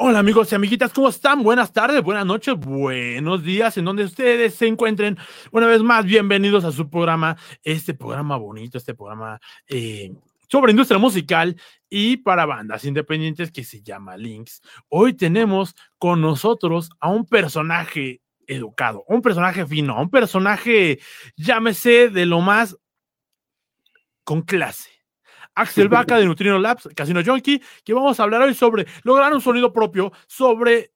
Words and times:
Hola 0.00 0.20
amigos 0.20 0.52
y 0.52 0.54
amiguitas, 0.54 0.92
¿cómo 0.92 1.08
están? 1.08 1.42
Buenas 1.42 1.72
tardes, 1.72 2.00
buenas 2.04 2.24
noches, 2.24 2.54
buenos 2.54 3.42
días, 3.42 3.76
en 3.76 3.84
donde 3.84 4.04
ustedes 4.04 4.54
se 4.54 4.68
encuentren. 4.68 5.18
Una 5.50 5.66
vez 5.66 5.82
más, 5.82 6.04
bienvenidos 6.04 6.64
a 6.64 6.70
su 6.70 6.88
programa, 6.88 7.36
este 7.64 7.94
programa 7.94 8.36
bonito, 8.36 8.78
este 8.78 8.94
programa 8.94 9.40
eh, 9.66 10.12
sobre 10.48 10.72
industria 10.72 10.98
musical 10.98 11.56
y 11.88 12.18
para 12.18 12.46
bandas 12.46 12.84
independientes 12.84 13.50
que 13.52 13.64
se 13.64 13.82
llama 13.82 14.16
Links. 14.16 14.60
Hoy 14.88 15.14
tenemos 15.14 15.74
con 15.98 16.20
nosotros 16.20 16.90
a 17.00 17.10
un 17.10 17.26
personaje 17.26 18.20
educado, 18.46 19.04
un 19.08 19.22
personaje 19.22 19.66
fino, 19.66 20.00
un 20.00 20.10
personaje, 20.10 20.98
llámese, 21.36 22.08
de 22.08 22.26
lo 22.26 22.40
más 22.40 22.76
con 24.24 24.42
clase 24.42 24.90
Axel 25.58 25.88
Vaca 25.88 26.16
de 26.16 26.24
Neutrino 26.24 26.58
Labs, 26.58 26.88
Casino 26.94 27.22
Junkie, 27.24 27.60
que 27.84 27.92
vamos 27.92 28.18
a 28.18 28.22
hablar 28.22 28.42
hoy 28.42 28.54
sobre 28.54 28.86
lograr 29.02 29.32
un 29.32 29.40
sonido 29.40 29.72
propio, 29.72 30.12
sobre 30.26 30.92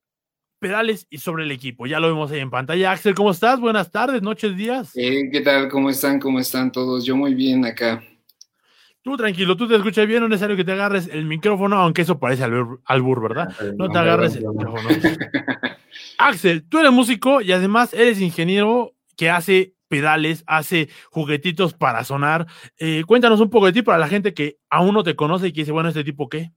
pedales 0.59 1.06
y 1.11 1.19
sobre 1.19 1.42
el 1.42 1.50
equipo. 1.50 1.87
Ya 1.87 1.98
lo 1.98 2.06
vemos 2.06 2.30
ahí 2.30 2.39
en 2.39 2.50
pantalla. 2.50 2.92
Axel, 2.92 3.14
¿cómo 3.14 3.33
estás? 3.33 3.59
Buenas 3.59 3.91
tardes, 3.91 4.23
noches, 4.23 4.56
días. 4.56 4.92
Eh, 4.95 5.28
¿Qué 5.30 5.41
tal? 5.41 5.69
¿Cómo 5.69 5.91
están? 5.91 6.20
¿Cómo 6.20 6.39
están 6.39 6.70
todos? 6.70 7.05
Yo 7.05 7.16
muy 7.16 7.34
bien 7.34 7.64
acá. 7.64 8.03
Tú 9.03 9.17
tranquilo, 9.17 9.56
tú 9.56 9.67
te 9.67 9.75
escuchas 9.75 10.06
bien, 10.06 10.20
no 10.20 10.27
es 10.27 10.31
necesario 10.31 10.56
que 10.56 10.64
te 10.64 10.72
agarres 10.72 11.08
el 11.08 11.25
micrófono, 11.25 11.77
aunque 11.77 12.03
eso 12.03 12.20
parece 12.20 12.45
albur, 12.45 13.20
¿verdad? 13.20 13.53
No 13.77 13.89
te 13.89 13.98
agarres 13.98 14.36
el 14.36 14.47
micrófono. 14.47 14.89
Axel, 16.19 16.69
tú 16.69 16.78
eres 16.78 16.92
músico 16.92 17.41
y 17.41 17.50
además 17.50 17.92
eres 17.94 18.20
ingeniero 18.20 18.94
que 19.17 19.28
hace 19.28 19.75
pedales, 19.89 20.44
hace 20.47 20.89
juguetitos 21.11 21.75
para 21.75 22.05
sonar. 22.05 22.47
Eh, 22.78 23.03
cuéntanos 23.06 23.41
un 23.41 23.50
poco 23.50 23.67
de 23.67 23.72
ti 23.72 23.83
para 23.83 23.98
la 23.98 24.09
gente 24.09 24.33
que 24.34 24.59
aún 24.70 24.94
no 24.94 25.03
te 25.03 25.16
conoce 25.16 25.48
y 25.48 25.53
que 25.53 25.62
dice, 25.62 25.72
bueno, 25.72 25.89
¿este 25.89 26.05
tipo 26.05 26.28
qué? 26.28 26.53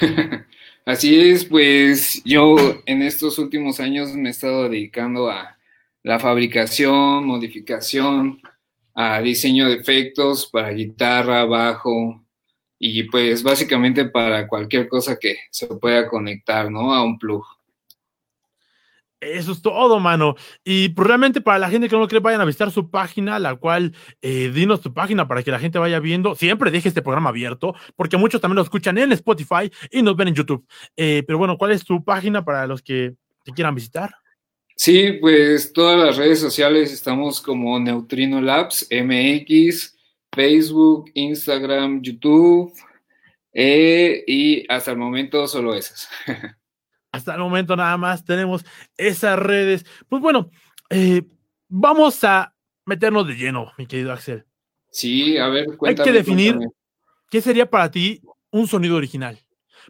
Así 0.86 1.20
es, 1.20 1.44
pues 1.44 2.22
yo 2.24 2.56
en 2.86 3.02
estos 3.02 3.38
últimos 3.38 3.80
años 3.80 4.14
me 4.14 4.28
he 4.28 4.32
estado 4.32 4.68
dedicando 4.68 5.30
a 5.30 5.58
la 6.02 6.18
fabricación, 6.18 7.26
modificación, 7.26 8.40
a 8.94 9.20
diseño 9.20 9.68
de 9.68 9.74
efectos 9.74 10.48
para 10.50 10.70
guitarra, 10.70 11.44
bajo 11.44 12.22
y 12.78 13.04
pues 13.04 13.42
básicamente 13.42 14.06
para 14.06 14.48
cualquier 14.48 14.88
cosa 14.88 15.16
que 15.18 15.36
se 15.50 15.68
pueda 15.68 16.08
conectar, 16.08 16.70
¿no? 16.70 16.92
A 16.92 17.04
un 17.04 17.18
plug. 17.18 17.44
Eso 19.22 19.52
es 19.52 19.62
todo, 19.62 20.00
mano. 20.00 20.34
Y 20.64 20.88
pues, 20.88 21.06
realmente 21.06 21.40
para 21.40 21.60
la 21.60 21.70
gente 21.70 21.88
que 21.88 21.96
no 21.96 22.08
cree, 22.08 22.20
vayan 22.20 22.40
a 22.40 22.44
visitar 22.44 22.72
su 22.72 22.90
página, 22.90 23.38
la 23.38 23.54
cual, 23.54 23.94
eh, 24.20 24.50
dinos 24.52 24.80
tu 24.80 24.92
página 24.92 25.28
para 25.28 25.44
que 25.44 25.52
la 25.52 25.60
gente 25.60 25.78
vaya 25.78 26.00
viendo. 26.00 26.34
Siempre 26.34 26.72
deje 26.72 26.88
este 26.88 27.02
programa 27.02 27.30
abierto, 27.30 27.76
porque 27.94 28.16
muchos 28.16 28.40
también 28.40 28.56
lo 28.56 28.62
escuchan 28.62 28.98
en 28.98 29.12
Spotify 29.12 29.70
y 29.92 30.02
nos 30.02 30.16
ven 30.16 30.28
en 30.28 30.34
YouTube. 30.34 30.66
Eh, 30.96 31.22
pero 31.24 31.38
bueno, 31.38 31.56
¿cuál 31.56 31.70
es 31.70 31.84
tu 31.84 32.02
página 32.02 32.44
para 32.44 32.66
los 32.66 32.82
que 32.82 33.14
te 33.44 33.52
quieran 33.52 33.76
visitar? 33.76 34.12
Sí, 34.76 35.12
pues 35.20 35.72
todas 35.72 35.98
las 35.98 36.16
redes 36.16 36.40
sociales 36.40 36.92
estamos 36.92 37.40
como 37.40 37.78
Neutrino 37.78 38.40
Labs, 38.40 38.88
MX, 38.90 39.96
Facebook, 40.32 41.10
Instagram, 41.14 42.02
YouTube, 42.02 42.72
eh, 43.52 44.24
y 44.26 44.64
hasta 44.72 44.92
el 44.92 44.96
momento 44.96 45.46
solo 45.46 45.74
esas. 45.74 46.08
Hasta 47.12 47.34
el 47.34 47.40
momento 47.40 47.76
nada 47.76 47.98
más 47.98 48.24
tenemos 48.24 48.64
esas 48.96 49.38
redes. 49.38 49.84
Pues 50.08 50.22
bueno, 50.22 50.50
eh, 50.88 51.22
vamos 51.68 52.24
a 52.24 52.54
meternos 52.86 53.28
de 53.28 53.34
lleno, 53.34 53.70
mi 53.76 53.86
querido 53.86 54.12
Axel. 54.12 54.46
Sí, 54.90 55.36
a 55.36 55.48
ver, 55.48 55.76
cuéntame. 55.76 56.08
Hay 56.08 56.12
que 56.12 56.18
definir 56.18 56.58
qué 57.30 57.42
sería 57.42 57.68
para 57.68 57.90
ti 57.90 58.22
un 58.50 58.66
sonido 58.66 58.96
original. 58.96 59.38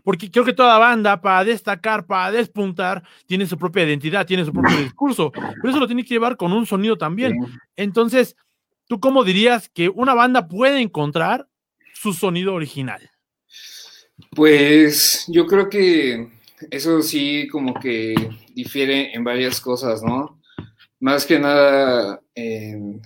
Porque 0.02 0.30
creo 0.30 0.44
que 0.44 0.52
toda 0.52 0.78
banda, 0.78 1.20
para 1.20 1.44
destacar, 1.44 2.06
para 2.06 2.32
despuntar, 2.32 3.02
tiene 3.26 3.46
su 3.46 3.56
propia 3.58 3.84
identidad, 3.84 4.26
tiene 4.26 4.44
su 4.44 4.52
propio 4.52 4.76
discurso. 4.78 5.32
Pero 5.32 5.68
eso 5.68 5.80
lo 5.80 5.86
tiene 5.86 6.04
que 6.04 6.14
llevar 6.14 6.36
con 6.36 6.52
un 6.52 6.66
sonido 6.66 6.96
también. 6.96 7.38
Entonces, 7.76 8.36
¿tú 8.88 9.00
cómo 9.00 9.24
dirías 9.24 9.68
que 9.68 9.88
una 9.88 10.14
banda 10.14 10.48
puede 10.48 10.80
encontrar 10.80 11.48
su 11.94 12.12
sonido 12.12 12.54
original? 12.54 13.10
Pues 14.30 15.24
yo 15.28 15.46
creo 15.46 15.68
que 15.68 16.28
eso 16.70 17.02
sí 17.02 17.48
como 17.48 17.74
que 17.74 18.14
difiere 18.54 19.14
en 19.14 19.24
varias 19.24 19.60
cosas, 19.60 20.02
¿no? 20.02 20.40
Más 21.00 21.26
que 21.26 21.38
nada 21.38 22.20
en, 22.34 23.00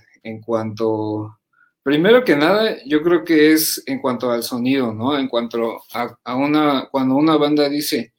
cuanto, 0.44 1.38
primero 1.86 2.24
que 2.24 2.34
nada, 2.34 2.78
yo 2.84 3.00
creo 3.00 3.22
que 3.22 3.52
es 3.52 3.80
en 3.86 4.00
cuanto 4.00 4.32
al 4.32 4.42
sonido, 4.42 4.92
¿no? 4.92 5.16
En 5.16 5.28
cuanto 5.28 5.84
a, 5.92 6.34
una, 6.34 6.88
cuando 6.90 7.14
una 7.14 7.36
banda 7.36 7.68
dice, 7.68 8.12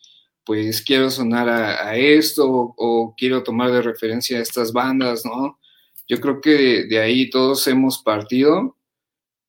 pues 0.45 0.81
quiero 0.81 1.11
sonar 1.11 1.50
a, 1.50 1.94
esto 1.97 2.45
o, 2.50 3.13
quiero 3.17 3.44
tomar 3.44 3.69
de 3.73 3.81
referencia 3.81 4.39
a 4.39 4.41
estas 4.41 4.72
bandas, 4.72 5.25
¿no? 5.25 5.59
Yo 6.07 6.22
creo 6.22 6.39
que 6.39 6.85
de, 6.85 6.97
ahí 7.00 7.29
todos 7.29 7.67
hemos 7.67 8.01
partido 8.01 8.78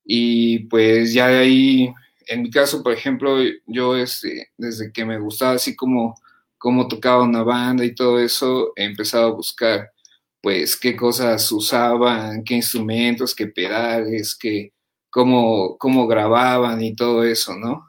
y 0.05 0.67
pues 0.67 1.13
ya 1.15 1.29
de 1.29 1.39
ahí 1.39 1.95
en 2.27 2.43
mi 2.43 2.51
caso, 2.51 2.83
por 2.83 2.93
ejemplo, 2.93 3.37
yo 3.67 3.97
este, 3.97 4.51
desde 4.57 4.93
que 4.93 5.05
me 5.05 5.21
gustaba 5.21 5.53
así 5.53 5.77
como 5.77 6.17
cómo 6.59 6.89
tocaba 6.89 7.23
una 7.23 7.45
banda 7.45 7.85
y 7.85 7.95
todo 7.95 8.19
eso, 8.19 8.73
he 8.75 8.83
empezado 8.83 9.29
a 9.29 9.37
buscar 9.37 9.93
pues 10.41 10.77
qué 10.77 10.97
cosas 10.97 11.51
usaban, 11.53 12.45
qué 12.45 12.55
instrumentos, 12.55 13.35
qué 13.35 13.49
pedales, 13.49 14.37
qué, 14.37 14.73
cómo, 15.11 15.77
cómo 15.79 16.07
grababan 16.07 16.83
y 16.83 16.95
todo 16.95 17.25
eso, 17.25 17.57
¿no? 17.57 17.85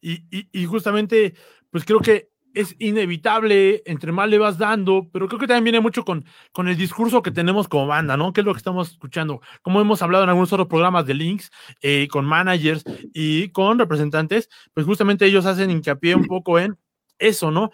Y, 0.00 0.22
y, 0.30 0.64
justamente, 0.66 1.34
pues 1.70 1.84
creo 1.84 1.98
que 1.98 2.30
es 2.54 2.76
inevitable, 2.78 3.82
entre 3.84 4.12
más 4.12 4.28
le 4.28 4.38
vas 4.38 4.56
dando, 4.56 5.08
pero 5.12 5.26
creo 5.28 5.40
que 5.40 5.46
también 5.46 5.64
viene 5.64 5.80
mucho 5.80 6.04
con, 6.04 6.24
con 6.52 6.68
el 6.68 6.76
discurso 6.76 7.22
que 7.22 7.30
tenemos 7.30 7.68
como 7.68 7.86
banda, 7.88 8.16
¿no? 8.16 8.32
Que 8.32 8.40
es 8.40 8.44
lo 8.44 8.52
que 8.54 8.58
estamos 8.58 8.92
escuchando. 8.92 9.40
Como 9.60 9.80
hemos 9.80 10.00
hablado 10.00 10.24
en 10.24 10.30
algunos 10.30 10.52
otros 10.52 10.68
programas 10.68 11.04
de 11.04 11.14
links, 11.14 11.50
eh, 11.82 12.08
con 12.10 12.24
managers 12.24 12.84
y 13.12 13.50
con 13.50 13.78
representantes, 13.78 14.48
pues 14.72 14.86
justamente 14.86 15.26
ellos 15.26 15.46
hacen 15.46 15.70
hincapié 15.70 16.14
un 16.14 16.26
poco 16.26 16.58
en 16.58 16.78
eso, 17.18 17.50
¿no? 17.50 17.70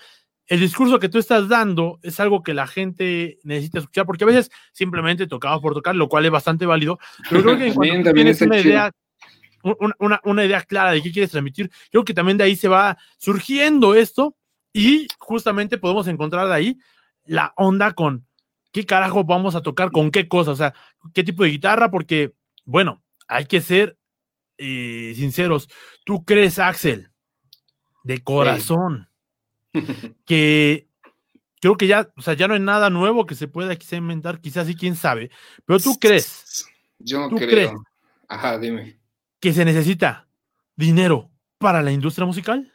El 0.47 0.61
discurso 0.61 0.99
que 0.99 1.09
tú 1.09 1.19
estás 1.19 1.49
dando 1.49 1.99
es 2.03 2.21
algo 2.21 2.43
que 2.43 2.53
la 2.53 2.67
gente 2.67 3.39
necesita 3.45 3.79
escuchar, 3.79 4.05
porque 4.05 4.25
a 4.25 4.27
veces 4.27 4.51
simplemente 4.73 5.27
tocamos 5.27 5.61
por 5.61 5.75
tocar, 5.75 5.97
lo 5.97 6.09
cual 6.09 6.27
es 6.27 6.31
bastante 6.31 6.67
válido, 6.67 6.99
pero 7.31 7.43
creo 7.43 7.59
que 7.59 7.75
cuando 7.75 8.13
tienes 8.13 8.41
una 8.43 8.59
idea 8.59 8.91
una, 9.99 10.21
una, 10.25 10.45
idea 10.45 10.61
clara 10.61 10.93
de 10.93 11.03
qué 11.03 11.11
quieres 11.11 11.31
transmitir. 11.31 11.71
Creo 11.91 12.05
que 12.05 12.13
también 12.13 12.37
de 12.37 12.45
ahí 12.45 12.55
se 12.55 12.69
va 12.69 12.99
surgiendo 13.17 13.95
esto 13.95 14.37
y 14.75 15.09
justamente 15.19 15.79
podemos 15.79 16.07
encontrar 16.07 16.49
de 16.49 16.55
ahí 16.55 16.79
la 17.25 17.55
onda 17.57 17.93
con 17.93 18.27
qué 18.73 18.85
carajo 18.85 19.25
vamos 19.25 19.55
a 19.55 19.63
tocar, 19.63 19.91
con 19.91 20.11
qué 20.11 20.29
cosa, 20.29 20.51
o 20.51 20.57
sea, 20.57 20.75
qué 21.15 21.25
tipo 21.25 21.45
de 21.45 21.51
guitarra, 21.51 21.91
porque, 21.91 22.35
bueno, 22.65 23.03
hay 23.29 23.47
que 23.47 23.61
ser 23.61 23.97
eh, 24.59 25.15
sinceros. 25.17 25.69
¿Tú 26.05 26.25
crees, 26.25 26.59
Axel, 26.59 27.11
de 28.03 28.23
corazón, 28.23 29.09
que 30.25 30.89
creo 31.61 31.77
que 31.77 31.87
ya, 31.87 32.11
o 32.17 32.23
sea, 32.23 32.35
ya 32.35 32.49
no 32.49 32.55
hay 32.55 32.61
nada 32.61 32.91
nuevo 32.91 33.27
que 33.27 33.35
se 33.35 33.49
pueda 33.49 33.75
quizá 33.77 33.97
inventar, 33.97 34.41
quizás 34.41 34.67
sí, 34.67 34.75
quién 34.75 34.97
sabe, 34.97 35.31
pero 35.65 35.81
tú 35.81 35.99
crees. 35.99 36.67
Yo 36.99 37.29
no 37.29 37.37
creo. 37.37 37.83
Ajá, 38.29 38.59
dime. 38.59 38.99
Que 39.41 39.53
se 39.53 39.65
necesita 39.65 40.27
dinero 40.77 41.31
para 41.59 41.83
la 41.83 41.93
industria 41.93 42.27
musical. 42.27 42.71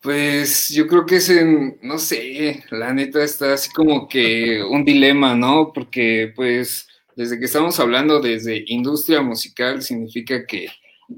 Pues 0.00 0.68
yo 0.68 0.86
creo 0.86 1.04
que 1.06 1.16
es 1.16 1.28
en, 1.28 1.78
no 1.82 1.98
sé, 1.98 2.64
la 2.70 2.92
neta 2.92 3.22
está 3.22 3.54
así 3.54 3.70
como 3.72 4.06
que 4.08 4.62
un 4.62 4.84
dilema, 4.84 5.34
¿no? 5.34 5.72
Porque 5.72 6.32
pues 6.36 6.86
desde 7.16 7.38
que 7.38 7.46
estamos 7.46 7.80
hablando 7.80 8.20
desde 8.20 8.62
industria 8.68 9.22
musical 9.22 9.82
significa 9.82 10.46
que 10.46 10.68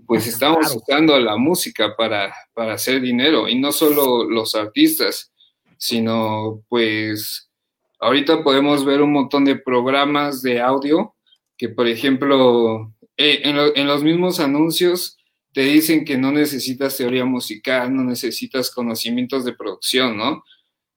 pues 0.06 0.26
estamos 0.26 0.74
usando 0.74 1.18
la 1.18 1.36
música 1.36 1.96
para, 1.96 2.34
para 2.54 2.74
hacer 2.74 3.00
dinero 3.00 3.48
y 3.48 3.58
no 3.58 3.72
solo 3.72 4.24
los 4.24 4.54
artistas, 4.54 5.32
sino 5.76 6.62
pues 6.68 7.50
ahorita 7.98 8.42
podemos 8.42 8.84
ver 8.84 9.02
un 9.02 9.12
montón 9.12 9.44
de 9.44 9.56
programas 9.56 10.42
de 10.42 10.60
audio 10.60 11.14
que 11.56 11.68
por 11.68 11.86
ejemplo 11.86 12.92
eh, 13.16 13.40
en, 13.44 13.56
en 13.74 13.86
los 13.86 14.02
mismos 14.02 14.40
anuncios 14.40 15.16
te 15.52 15.62
dicen 15.62 16.04
que 16.04 16.16
no 16.16 16.30
necesitas 16.30 16.96
teoría 16.96 17.24
musical, 17.24 17.94
no 17.94 18.04
necesitas 18.04 18.70
conocimientos 18.70 19.44
de 19.44 19.52
producción, 19.52 20.16
¿no? 20.16 20.44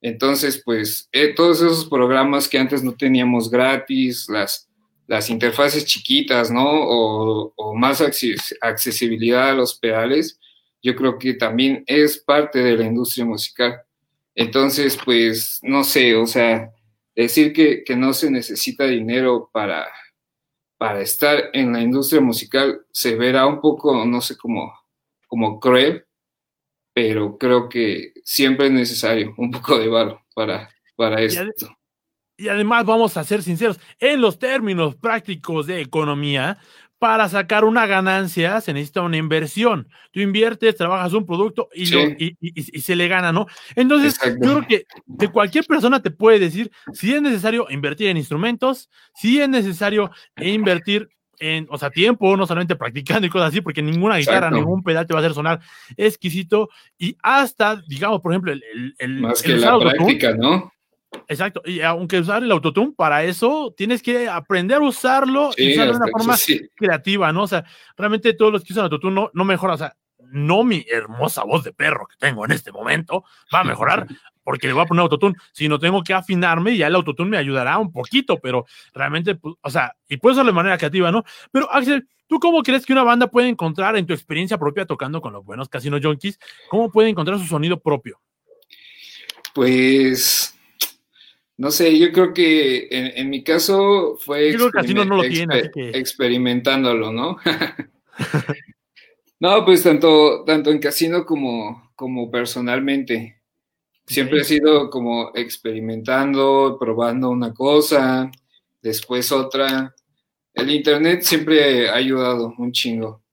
Entonces, 0.03 0.61
pues, 0.63 1.07
eh, 1.13 1.33
todos 1.33 1.61
esos 1.61 1.85
programas 1.85 2.49
que 2.49 2.59
antes 2.59 2.83
no 2.83 2.93
teníamos 2.93 3.49
gratis, 3.49 4.27
las, 4.27 4.69
las 5.07 5.29
interfaces 5.29 5.85
chiquitas, 5.85 6.51
¿no? 6.51 6.65
O, 6.65 7.75
más 7.75 8.01
accesibilidad 8.01 9.49
a 9.49 9.53
los 9.53 9.77
pedales, 9.77 10.39
yo 10.81 10.95
creo 10.95 11.17
que 11.17 11.33
también 11.33 11.83
es 11.87 12.17
parte 12.17 12.59
de 12.59 12.77
la 12.77 12.85
industria 12.85 13.25
musical. 13.25 13.81
Entonces, 14.35 14.97
pues, 15.03 15.59
no 15.63 15.83
sé, 15.83 16.15
o 16.15 16.25
sea, 16.25 16.71
decir 17.15 17.53
que, 17.53 17.83
no 17.95 18.13
se 18.13 18.31
necesita 18.31 18.85
dinero 18.85 19.49
para, 19.51 19.87
para 20.77 21.01
estar 21.01 21.49
en 21.53 21.73
la 21.73 21.81
industria 21.81 22.21
musical 22.21 22.85
se 22.91 23.15
verá 23.15 23.45
un 23.45 23.61
poco, 23.61 24.05
no 24.05 24.21
sé, 24.21 24.37
como, 24.37 24.73
como 25.27 25.59
cruel, 25.59 26.05
pero 26.93 27.37
creo 27.37 27.69
que 27.69 28.13
siempre 28.23 28.67
es 28.67 28.71
necesario 28.71 29.33
un 29.37 29.51
poco 29.51 29.79
de 29.79 29.87
valor 29.87 30.19
para, 30.35 30.69
para 30.95 31.21
esto. 31.21 31.75
Y 32.35 32.47
además, 32.47 32.85
vamos 32.85 33.15
a 33.17 33.23
ser 33.23 33.43
sinceros, 33.43 33.79
en 33.99 34.21
los 34.21 34.39
términos 34.39 34.95
prácticos 34.95 35.67
de 35.67 35.81
economía, 35.81 36.57
para 37.03 37.27
sacar 37.27 37.65
una 37.65 37.85
ganancia 37.85 38.61
se 38.61 38.71
necesita 38.71 39.01
una 39.01 39.17
inversión. 39.17 39.89
Tú 40.11 40.21
inviertes, 40.21 40.77
trabajas 40.77 41.11
un 41.11 41.25
producto 41.25 41.67
y, 41.75 41.85
se 42.79 42.95
le 42.95 43.09
gana, 43.09 43.33
¿no? 43.33 43.45
Entonces, 43.75 44.17
yo 44.41 44.53
creo 44.53 44.65
que, 44.65 44.85
que, 45.19 45.27
cualquier 45.27 45.65
persona 45.65 46.01
te 46.01 46.11
puede 46.11 46.39
decir 46.39 46.71
si 46.93 47.13
es 47.13 47.21
necesario 47.21 47.67
invertir 47.69 48.07
en 48.07 48.15
instrumentos, 48.15 48.89
si 49.13 49.41
es 49.41 49.49
necesario 49.49 50.11
invertir 50.37 51.09
en, 51.39 51.67
o 51.69 51.77
sea, 51.77 51.89
tiempo, 51.89 52.37
no 52.37 52.47
solamente 52.47 52.77
practicando 52.77 53.27
y 53.27 53.29
cosas 53.29 53.49
así, 53.49 53.59
porque 53.59 53.81
ninguna 53.81 54.15
guitarra, 54.15 54.49
ningún 54.49 54.81
pedal 54.81 55.05
te 55.05 55.13
va 55.13 55.19
a 55.19 55.23
hacer 55.23 55.33
sonar 55.33 55.59
exquisito 55.97 56.69
y 56.97 57.17
hasta, 57.21 57.83
digamos, 57.85 58.21
por 58.21 58.31
ejemplo, 58.31 58.53
el... 58.53 58.95
el 58.97 59.19
Más 59.19 59.41
que 59.41 59.57
la 59.57 59.77
práctica, 59.77 60.33
¿no? 60.35 60.71
Exacto, 61.27 61.61
y 61.65 61.81
aunque 61.81 62.19
usar 62.19 62.43
el 62.43 62.51
autotune 62.51 62.93
para 62.95 63.23
eso, 63.23 63.73
tienes 63.75 64.01
que 64.01 64.27
aprender 64.27 64.77
a 64.77 64.81
usarlo 64.81 65.51
y 65.57 65.73
usarlo 65.73 65.93
de 65.93 65.97
una 65.97 66.07
forma 66.11 66.35
creativa, 66.75 67.31
¿no? 67.31 67.43
O 67.43 67.47
sea, 67.47 67.63
realmente 67.97 68.33
todos 68.33 68.51
los 68.51 68.63
que 68.63 68.73
usan 68.73 68.85
autotune 68.85 69.15
no, 69.15 69.31
no 69.33 69.45
mejora, 69.45 69.73
o 69.73 69.77
sea, 69.77 69.95
no 70.33 70.63
mi 70.63 70.85
hermosa 70.89 71.43
voz 71.43 71.63
de 71.63 71.73
perro 71.73 72.07
que 72.07 72.17
tengo 72.17 72.43
en 72.43 72.51
este 72.51 72.71
momento 72.71 73.23
va 73.53 73.59
a 73.61 73.63
mejorar 73.63 74.07
porque 74.43 74.67
le 74.67 74.73
voy 74.73 74.83
a 74.83 74.85
poner 74.85 75.01
autotune, 75.01 75.35
sino 75.53 75.79
tengo 75.79 76.03
que 76.03 76.13
afinarme 76.13 76.71
y 76.71 76.77
ya 76.77 76.87
el 76.87 76.95
autotune 76.95 77.29
me 77.29 77.37
ayudará 77.37 77.77
un 77.77 77.91
poquito, 77.91 78.39
pero 78.39 78.65
realmente, 78.93 79.35
pues, 79.35 79.55
o 79.61 79.69
sea, 79.69 79.95
y 80.07 80.17
puedo 80.17 80.33
hacerlo 80.33 80.51
de 80.51 80.55
manera 80.55 80.77
creativa, 80.77 81.11
¿no? 81.11 81.23
Pero 81.51 81.71
Axel, 81.71 82.07
¿tú 82.27 82.39
cómo 82.39 82.61
crees 82.61 82.85
que 82.85 82.93
una 82.93 83.03
banda 83.03 83.27
puede 83.27 83.47
encontrar 83.47 83.95
en 83.95 84.05
tu 84.05 84.13
experiencia 84.13 84.57
propia 84.57 84.85
tocando 84.85 85.21
con 85.21 85.33
los 85.33 85.45
buenos 85.45 85.69
casinos 85.69 86.01
junkies, 86.03 86.39
cómo 86.69 86.91
puede 86.91 87.09
encontrar 87.09 87.39
su 87.39 87.45
sonido 87.45 87.79
propio? 87.79 88.19
Pues 89.53 90.52
no 91.57 91.71
sé, 91.71 91.97
yo 91.97 92.11
creo 92.11 92.33
que 92.33 92.87
en, 92.89 93.29
mi 93.29 93.43
caso 93.43 94.17
fue 94.19 94.55
experimentándolo, 95.93 97.11
¿no? 97.11 97.37
no, 99.39 99.65
pues 99.65 99.83
tanto, 99.83 100.43
tanto 100.45 100.71
en 100.71 100.79
casino 100.79 101.25
como, 101.25 101.91
como 101.95 102.29
personalmente. 102.31 103.41
Siempre 104.05 104.41
he 104.41 104.43
sido 104.43 104.89
como 104.89 105.31
experimentando, 105.33 106.77
probando 106.79 107.29
una 107.29 107.53
cosa, 107.53 108.29
después 108.81 109.31
otra. 109.31 109.95
El 110.53 110.69
internet 110.69 111.21
siempre 111.21 111.89
ha 111.89 111.95
ayudado 111.95 112.53
un 112.57 112.71
chingo 112.71 113.23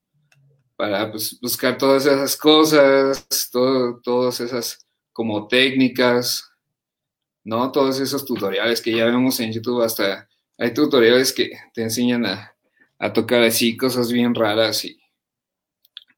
para 0.76 1.10
pues, 1.10 1.38
buscar 1.40 1.76
todas 1.76 2.06
esas 2.06 2.36
cosas, 2.36 3.28
todas 3.50 4.40
esas 4.40 4.86
como 5.12 5.48
técnicas, 5.48 6.49
¿no? 7.50 7.72
Todos 7.72 7.98
esos 7.98 8.24
tutoriales 8.24 8.80
que 8.80 8.92
ya 8.92 9.06
vemos 9.06 9.40
en 9.40 9.52
YouTube, 9.52 9.82
hasta 9.82 10.28
hay 10.56 10.72
tutoriales 10.72 11.32
que 11.32 11.50
te 11.74 11.82
enseñan 11.82 12.24
a, 12.24 12.54
tocar 13.12 13.42
así 13.42 13.76
cosas 13.76 14.12
bien 14.12 14.34
raras 14.36 14.84
y 14.84 15.00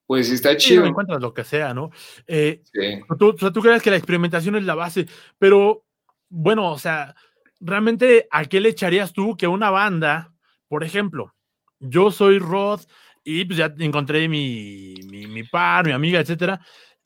pues 0.05 0.29
está 0.31 0.55
chido. 0.59 0.83
no 0.83 0.89
encuentras 0.89 1.23
lo 1.23 1.33
que 1.33 1.43
sea, 1.43 1.73
¿no? 1.73 1.91
Eh, 2.27 2.61
sí. 2.65 3.01
tú, 3.19 3.31
o 3.31 3.39
sea, 3.39 3.51
tú 3.51 3.63
crees 3.63 3.81
que 3.81 3.91
la 3.91 3.97
experimentación 3.97 4.57
es 4.57 4.65
la 4.65 4.75
base, 4.75 5.07
pero 5.39 5.87
bueno, 6.29 6.71
o 6.71 6.79
sea, 6.79 7.15
realmente, 7.61 8.29
¿a 8.31 8.45
qué 8.45 8.61
le 8.61 8.69
echarías 8.69 9.15
tú 9.15 9.35
que 9.35 9.47
una 9.47 9.71
banda, 9.71 10.35
por 10.69 10.85
ejemplo, 10.85 11.33
yo 11.79 12.11
soy 12.11 12.41
Rod 12.41 12.81
y 13.25 13.47
pues 13.47 13.57
ya 13.57 13.73
encontré 13.79 14.29
mi, 14.29 14.97
mi, 15.09 15.29
mi 15.29 15.45
par, 15.45 15.87
mi 15.87 15.93
amiga, 15.93 16.21
etcétera, 16.21 16.61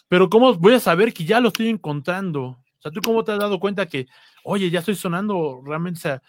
pero 0.08 0.29
¿cómo 0.29 0.52
voy 0.55 0.75
a 0.75 0.81
saber 0.81 1.12
que 1.12 1.25
ya 1.25 1.38
lo 1.38 1.49
estoy 1.49 1.69
encontrando? 1.69 2.58
Sea, 2.86 2.92
¿tú 2.92 3.00
cómo 3.00 3.24
te 3.24 3.32
has 3.32 3.38
dado 3.38 3.60
cuenta 3.60 3.86
que, 3.86 4.06
oye, 4.44 4.70
ya 4.70 4.80
estoy 4.80 4.94
sonando 4.94 5.62
realmente? 5.64 5.98
O 5.98 6.02
sea, 6.02 6.22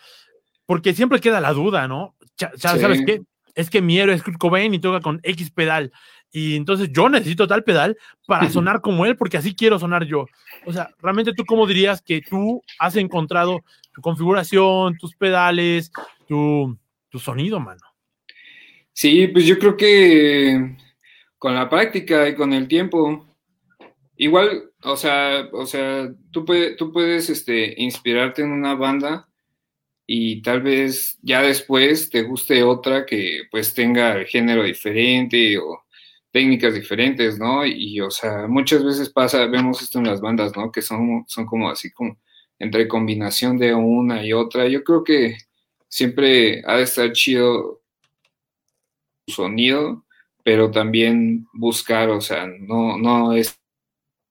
porque 0.66 0.94
siempre 0.94 1.20
queda 1.20 1.40
la 1.40 1.54
duda, 1.54 1.88
¿no? 1.88 2.16
¿Sabes 2.58 3.02
qué? 3.06 3.22
Es 3.56 3.70
que 3.70 3.82
mi 3.82 3.98
héroe 3.98 4.14
es 4.14 4.22
Kurt 4.22 4.38
Cobain 4.38 4.74
y 4.74 4.80
toca 4.80 5.00
con 5.00 5.20
X 5.24 5.50
pedal. 5.50 5.92
Y 6.32 6.56
entonces 6.56 6.90
yo 6.92 7.10
necesito 7.10 7.48
tal 7.48 7.64
pedal 7.64 7.98
para 8.28 8.50
sonar 8.50 8.82
como 8.82 9.06
él, 9.06 9.16
porque 9.16 9.38
así 9.38 9.56
quiero 9.56 9.80
sonar 9.80 10.06
yo. 10.06 10.26
O 10.66 10.74
sea, 10.74 10.90
realmente 11.02 11.34
tú 11.34 11.46
cómo 11.46 11.66
dirías 11.66 12.02
que 12.02 12.22
tú 12.22 12.62
has 12.80 12.96
encontrado 12.98 13.64
tu 13.94 14.02
configuración, 14.02 14.98
tus 14.98 15.16
pedales, 15.16 15.92
tu, 16.28 16.78
tu 17.10 17.18
sonido, 17.18 17.60
mano. 17.60 17.82
Sí, 18.94 19.28
pues 19.28 19.46
yo 19.46 19.58
creo 19.58 19.78
que 19.78 20.76
con 21.38 21.56
la 21.56 21.70
práctica 21.70 22.28
y 22.28 22.36
con 22.36 22.52
el 22.52 22.68
tiempo, 22.68 23.26
igual 24.18 24.72
o 24.84 24.96
sea, 24.98 25.50
o 25.54 25.66
sea, 25.66 26.14
tú, 26.32 26.46
tú 26.78 26.92
puedes 26.92 27.30
este, 27.30 27.74
inspirarte 27.82 28.42
en 28.44 28.52
una 28.52 28.76
banda 28.76 29.28
y 30.06 30.42
tal 30.42 30.62
vez 30.62 31.18
ya 31.22 31.42
después 31.42 32.10
te 32.10 32.24
guste 32.24 32.64
otra 32.64 33.06
que 33.06 33.42
pues 33.52 33.74
tenga 33.74 34.24
género 34.26 34.64
diferente 34.64 35.58
o 35.58 35.84
técnicas 36.32 36.76
diferentes, 36.76 37.40
¿no? 37.40 37.66
Y, 37.66 38.00
o 38.02 38.12
sea, 38.12 38.48
muchas 38.48 38.84
veces 38.84 39.10
pasa, 39.10 39.46
vemos 39.48 39.82
esto 39.82 40.00
en 40.00 40.06
las 40.08 40.22
bandas, 40.22 40.56
¿no? 40.56 40.72
Que 40.72 40.82
son, 40.82 41.26
son 41.28 41.46
como 41.46 41.70
así 41.70 41.92
como 41.92 42.18
entre 42.60 42.88
combinación 42.88 43.58
de 43.58 43.74
una 43.74 44.26
y 44.26 44.34
otra. 44.34 44.68
Yo 44.68 44.84
creo 44.84 45.04
que 45.04 45.38
siempre 45.90 46.64
ha 46.66 46.78
de 46.78 46.84
estar 46.84 47.12
chido 47.14 47.82
sonido, 49.28 50.06
pero 50.44 50.72
también 50.72 51.48
buscar, 51.54 52.10
o 52.10 52.22
sea, 52.22 52.48
no, 52.48 52.98
no 52.98 53.34
es 53.34 53.60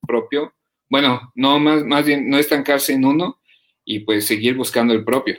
propio. 0.06 0.55
Bueno, 0.88 1.32
no 1.35 1.58
más, 1.58 1.85
más 1.85 2.05
bien 2.05 2.31
no 2.31 2.38
estancarse 2.38 2.93
en 2.93 3.05
uno 3.05 3.38
y 3.85 4.00
pues 4.00 4.26
seguir 4.26 4.56
buscando 4.56 4.94
el 4.94 5.05
propio. 5.05 5.38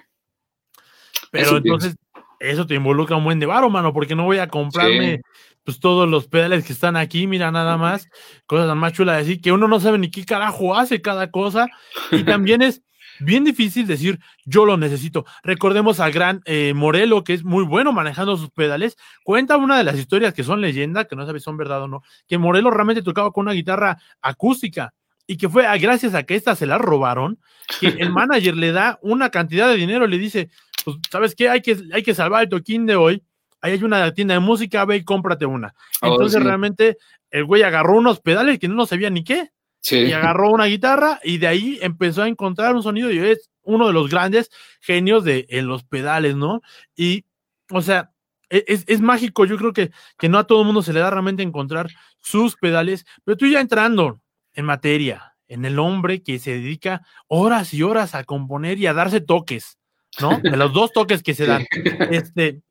Pero 1.31 1.57
entonces, 1.57 1.95
eso 2.39 2.67
te 2.67 2.75
involucra 2.75 3.15
un 3.15 3.23
buen 3.23 3.39
de 3.39 3.45
varo, 3.45 3.69
mano, 3.69 3.93
porque 3.93 4.15
no 4.15 4.25
voy 4.25 4.37
a 4.37 4.47
comprarme 4.47 5.21
pues 5.63 5.81
todos 5.81 6.07
los 6.07 6.27
pedales 6.27 6.65
que 6.65 6.71
están 6.71 6.95
aquí, 6.95 7.27
mira 7.27 7.51
nada 7.51 7.75
más, 7.75 8.07
cosas 8.45 8.73
más 8.77 8.93
chulas 8.93 9.17
decir 9.17 9.41
que 9.41 9.51
uno 9.51 9.67
no 9.67 9.81
sabe 9.81 9.97
ni 9.97 10.09
qué 10.09 10.23
carajo 10.23 10.73
hace 10.73 11.01
cada 11.01 11.29
cosa 11.29 11.67
y 12.09 12.23
también 12.23 12.61
es 12.61 12.81
bien 13.19 13.43
difícil 13.43 13.87
decir 13.87 14.19
yo 14.45 14.65
lo 14.65 14.77
necesito. 14.77 15.25
Recordemos 15.43 15.99
al 15.99 16.11
gran 16.11 16.41
eh, 16.45 16.73
Morelo, 16.75 17.23
que 17.23 17.33
es 17.33 17.43
muy 17.43 17.63
bueno 17.63 17.91
manejando 17.91 18.37
sus 18.37 18.49
pedales. 18.49 18.97
Cuenta 19.23 19.57
una 19.57 19.77
de 19.77 19.83
las 19.83 19.97
historias 19.97 20.33
que 20.33 20.43
son 20.43 20.61
leyenda, 20.61 21.05
que 21.05 21.15
no 21.15 21.25
sabes 21.25 21.41
si 21.41 21.45
son 21.45 21.57
verdad 21.57 21.83
o 21.83 21.87
no, 21.87 22.03
que 22.27 22.37
Morelo 22.37 22.71
realmente 22.71 23.01
tocaba 23.01 23.31
con 23.31 23.43
una 23.43 23.53
guitarra 23.53 23.97
acústica 24.21 24.93
y 25.27 25.37
que 25.37 25.49
fue 25.49 25.65
gracias 25.77 26.15
a 26.15 26.23
que 26.23 26.35
esta 26.35 26.55
se 26.55 26.65
la 26.65 26.77
robaron, 26.77 27.39
que 27.79 27.87
el 27.87 28.09
manager 28.11 28.55
le 28.55 28.71
da 28.71 28.97
una 29.01 29.29
cantidad 29.29 29.67
de 29.67 29.75
dinero, 29.75 30.07
le 30.07 30.17
dice, 30.17 30.49
pues, 30.85 30.97
¿sabes 31.11 31.35
qué? 31.35 31.49
Hay 31.49 31.61
que, 31.61 31.77
hay 31.93 32.01
que 32.01 32.15
salvar 32.15 32.43
el 32.43 32.49
toquín 32.49 32.85
de 32.85 32.95
hoy. 32.95 33.23
Ahí 33.59 33.73
hay 33.73 33.83
una 33.83 34.13
tienda 34.13 34.35
de 34.35 34.39
música, 34.39 34.85
ve 34.85 34.97
y 34.97 35.03
cómprate 35.03 35.45
una. 35.45 35.73
Oh, 36.01 36.07
Entonces 36.07 36.41
realmente 36.41 36.97
el 37.29 37.43
güey 37.43 37.63
agarró 37.63 37.97
unos 37.97 38.21
pedales 38.21 38.59
que 38.59 38.67
no 38.67 38.85
sabía 38.85 39.09
ni 39.09 39.23
qué. 39.23 39.51
Y 39.91 40.11
agarró 40.11 40.51
una 40.51 40.65
guitarra 40.65 41.19
y 41.23 41.37
de 41.37 41.47
ahí 41.47 41.79
empezó 41.81 42.23
a 42.23 42.27
encontrar 42.27 42.75
un 42.75 42.83
sonido 42.83 43.11
y 43.11 43.19
es 43.19 43.49
uno 43.63 43.87
de 43.87 43.93
los 43.93 44.09
grandes 44.09 44.49
genios 44.81 45.23
de 45.23 45.45
en 45.49 45.67
los 45.67 45.83
pedales, 45.83 46.35
¿no? 46.35 46.61
Y, 46.95 47.25
o 47.71 47.81
sea, 47.81 48.11
e, 48.49 48.63
es, 48.67 48.85
es, 48.87 49.01
mágico, 49.01 49.45
yo 49.45 49.57
creo 49.57 49.73
que, 49.73 49.91
que 50.17 50.29
no 50.29 50.39
a 50.39 50.47
todo 50.47 50.61
el 50.61 50.65
mundo 50.65 50.81
se 50.81 50.93
le 50.93 50.99
da 50.99 51.09
realmente 51.09 51.43
encontrar 51.43 51.89
sus 52.19 52.55
pedales, 52.55 53.05
pero 53.23 53.37
tú 53.37 53.45
ya 53.47 53.59
entrando 53.59 54.21
en 54.53 54.65
materia, 54.65 55.35
en 55.47 55.65
el 55.65 55.79
hombre 55.79 56.23
que 56.23 56.39
se 56.39 56.51
dedica 56.51 57.05
horas 57.27 57.73
y 57.73 57.83
horas 57.83 58.15
a 58.15 58.23
componer 58.23 58.77
y 58.77 58.87
a 58.87 58.93
darse 58.93 59.21
toques, 59.21 59.77
¿no? 60.19 60.39
De 60.39 60.57
los 60.57 60.73
dos 60.73 60.91
toques 60.91 61.23
que 61.23 61.33
se 61.33 61.45
dan. 61.45 61.65
Este, 62.11 62.61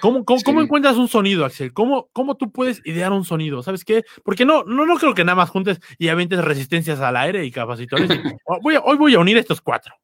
¿Cómo, 0.00 0.24
cómo, 0.24 0.60
encuentras 0.60 0.96
un 0.96 1.08
sonido, 1.08 1.44
Axel? 1.44 1.72
¿Cómo, 1.72 2.08
¿Cómo 2.12 2.36
tú 2.36 2.50
puedes 2.52 2.82
idear 2.84 3.12
un 3.12 3.24
sonido? 3.24 3.62
¿Sabes 3.62 3.84
qué? 3.84 4.04
Porque 4.22 4.44
no, 4.44 4.64
no, 4.64 4.84
no 4.84 4.96
creo 4.96 5.14
que 5.14 5.24
nada 5.24 5.36
más 5.36 5.50
juntes 5.50 5.80
y 5.98 6.08
aventes 6.08 6.44
resistencias 6.44 7.00
al 7.00 7.16
aire 7.16 7.44
y 7.44 7.50
capacitores. 7.50 8.08
Oh, 8.44 8.58
hoy 8.62 8.96
voy 8.96 9.14
a 9.14 9.18
unir 9.18 9.38
estos 9.38 9.60
cuatro. 9.60 9.94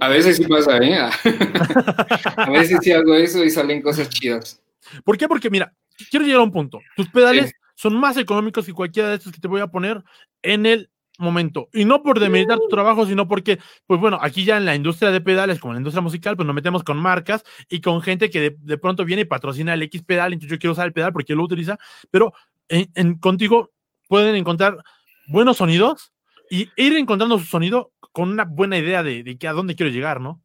A 0.00 0.08
veces 0.08 0.36
sí 0.36 0.44
pasa, 0.46 0.78
¿eh? 0.78 0.94
a 2.36 2.50
veces 2.50 2.78
sí 2.82 2.92
hago 2.92 3.14
eso 3.14 3.44
y 3.44 3.50
salen 3.50 3.82
cosas 3.82 4.08
chidas. 4.08 4.62
¿Por 5.04 5.18
qué? 5.18 5.28
Porque 5.28 5.50
mira, 5.50 5.74
quiero 6.10 6.24
llegar 6.24 6.40
a 6.40 6.44
un 6.44 6.52
punto. 6.52 6.80
Tus 6.96 7.08
pedales 7.08 7.52
son 7.74 7.94
más 7.96 8.16
económicos 8.16 8.66
que 8.66 8.72
cualquiera 8.72 9.10
de 9.10 9.16
estos 9.16 9.32
que 9.32 9.40
te 9.40 9.48
voy 9.48 9.60
a 9.60 9.66
poner 9.66 10.02
en 10.42 10.66
el 10.66 10.90
momento. 11.18 11.68
Y 11.72 11.84
no 11.84 12.02
por 12.02 12.20
demeritar 12.20 12.58
tu 12.58 12.68
trabajo, 12.68 13.06
sino 13.06 13.28
porque, 13.28 13.58
pues 13.86 14.00
bueno, 14.00 14.18
aquí 14.22 14.44
ya 14.44 14.56
en 14.56 14.64
la 14.64 14.74
industria 14.74 15.10
de 15.10 15.20
pedales, 15.20 15.58
como 15.58 15.72
en 15.72 15.76
la 15.76 15.80
industria 15.80 16.00
musical, 16.00 16.36
pues 16.36 16.46
nos 16.46 16.54
metemos 16.54 16.84
con 16.84 16.96
marcas 16.96 17.44
y 17.68 17.80
con 17.80 18.00
gente 18.00 18.30
que 18.30 18.56
de, 18.58 18.78
pronto 18.78 19.04
viene 19.04 19.22
y 19.22 19.26
patrocina 19.26 19.74
el 19.74 19.82
X 19.82 20.02
pedal, 20.02 20.32
entonces 20.32 20.56
yo 20.56 20.58
quiero 20.58 20.72
usar 20.72 20.86
el 20.86 20.92
pedal 20.92 21.12
porque 21.12 21.34
lo 21.34 21.42
utiliza, 21.42 21.78
pero 22.10 22.32
en, 22.68 23.18
contigo 23.18 23.72
pueden 24.06 24.36
encontrar 24.36 24.82
buenos 25.26 25.58
sonidos 25.58 26.12
y 26.50 26.68
ir 26.76 26.96
encontrando 26.96 27.38
su 27.38 27.44
sonido 27.44 27.92
con 28.12 28.30
una 28.30 28.44
buena 28.44 28.78
idea 28.78 29.02
de, 29.02 29.22
de 29.22 29.36
que 29.36 29.48
a 29.48 29.52
dónde 29.52 29.74
quiero 29.74 29.92
llegar, 29.92 30.20
¿no? 30.20 30.40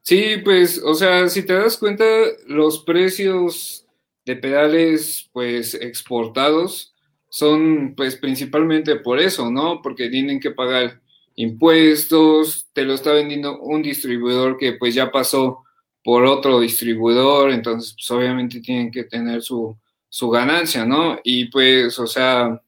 Sí, 0.00 0.38
pues, 0.42 0.82
o 0.84 0.94
sea, 0.94 1.28
si 1.28 1.44
te 1.44 1.52
das 1.52 1.76
cuenta, 1.76 2.04
los 2.48 2.80
precios 2.80 3.86
de 4.24 4.34
pedales, 4.34 5.30
pues, 5.32 5.74
exportados 5.74 6.91
son, 7.32 7.94
pues, 7.96 8.16
principalmente 8.16 8.96
por 8.96 9.18
eso, 9.18 9.50
¿no? 9.50 9.80
Porque 9.80 10.10
tienen 10.10 10.38
que 10.38 10.50
pagar 10.50 11.00
impuestos, 11.34 12.68
te 12.74 12.84
lo 12.84 12.92
está 12.92 13.12
vendiendo 13.12 13.58
un 13.58 13.80
distribuidor 13.80 14.58
que, 14.58 14.74
pues, 14.74 14.94
ya 14.94 15.10
pasó 15.10 15.64
por 16.04 16.26
otro 16.26 16.60
distribuidor, 16.60 17.50
entonces, 17.50 17.94
pues, 17.94 18.10
obviamente 18.10 18.60
tienen 18.60 18.90
que 18.90 19.04
tener 19.04 19.40
su, 19.42 19.74
su 20.10 20.28
ganancia, 20.28 20.84
¿no? 20.84 21.20
Y, 21.24 21.46
pues, 21.46 21.98
o 21.98 22.06
sea, 22.06 22.60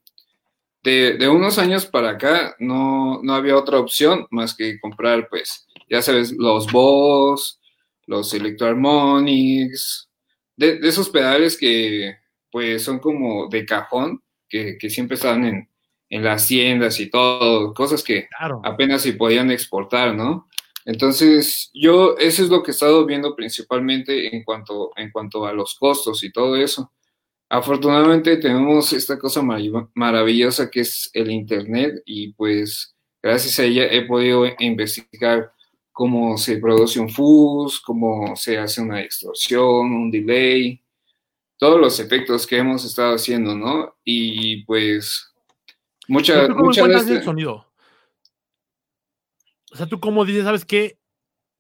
de, 0.83 1.19
de 1.19 1.29
unos 1.29 1.59
años 1.59 1.85
para 1.85 2.11
acá 2.13 2.57
no, 2.59 3.21
no 3.23 3.35
había 3.35 3.59
otra 3.59 3.79
opción 3.79 4.27
más 4.31 4.55
que 4.57 4.81
comprar, 4.81 5.29
pues, 5.29 5.67
ya 5.91 6.01
sabes, 6.01 6.33
los 6.33 6.73
Boss, 6.73 7.61
los 8.07 8.33
Electroharmonics, 8.33 10.09
de, 10.57 10.79
de 10.79 10.89
esos 10.89 11.11
pedales 11.11 11.59
que 11.59 12.17
pues 12.51 12.85
son 12.85 13.01
como 13.01 13.49
de 13.49 13.67
cajón, 13.67 14.23
que, 14.49 14.79
siempre 14.91 15.17
están 15.17 15.45
en, 15.45 15.69
las 16.11 16.47
tiendas 16.47 17.01
y 17.01 17.11
todo, 17.11 17.75
cosas 17.75 18.03
que 18.05 18.29
apenas 18.63 19.03
se 19.03 19.15
podían 19.15 19.51
exportar, 19.51 20.15
¿no? 20.15 20.49
Entonces, 20.85 21.71
yo 21.75 22.17
eso 22.19 22.45
es 22.45 22.51
lo 22.51 22.63
que 22.63 22.71
he 22.71 22.75
estado 22.75 23.05
viendo 23.05 23.35
principalmente 23.35 24.35
en 24.35 24.45
cuanto, 24.45 24.93
en 24.97 25.11
cuanto 25.11 25.47
a 25.47 25.53
los 25.53 25.75
costos 25.75 26.23
y 26.23 26.31
todo 26.31 26.57
eso. 26.57 26.93
Afortunadamente 27.49 28.37
tenemos 28.37 28.93
esta 28.93 29.19
cosa 29.19 29.43
maravillosa 29.95 30.71
que 30.71 30.81
es 30.81 31.11
el 31.13 31.31
Internet 31.31 32.03
y 32.05 32.33
pues 32.33 32.95
gracias 33.23 33.59
a 33.59 33.65
ella 33.65 33.87
he 33.87 34.03
podido 34.07 34.45
investigar 34.59 35.53
cómo 35.93 36.37
se 36.37 36.57
produce 36.59 37.01
un 37.01 37.09
fuzz, 37.09 37.81
cómo 37.81 38.35
se 38.37 38.59
hace 38.59 38.81
una 38.81 38.99
distorsión, 38.99 39.93
un 39.93 40.11
delay, 40.11 40.84
todos 41.65 41.81
los 41.81 41.99
efectos 41.99 42.47
que 42.47 42.59
hemos 42.59 42.85
estado 42.85 43.15
haciendo, 43.15 43.57
¿no? 43.57 43.97
Y 44.05 44.67
pues 44.67 45.35
muchas 46.09 46.51
mucha 46.51 46.87
veces... 46.87 47.09
el 47.09 47.23
sonido? 47.23 47.73
O 49.73 49.77
sea, 49.77 49.87
tú 49.87 49.99
cómo 49.99 50.27
dices, 50.27 50.45
¿sabes 50.45 50.67
qué? 50.67 50.99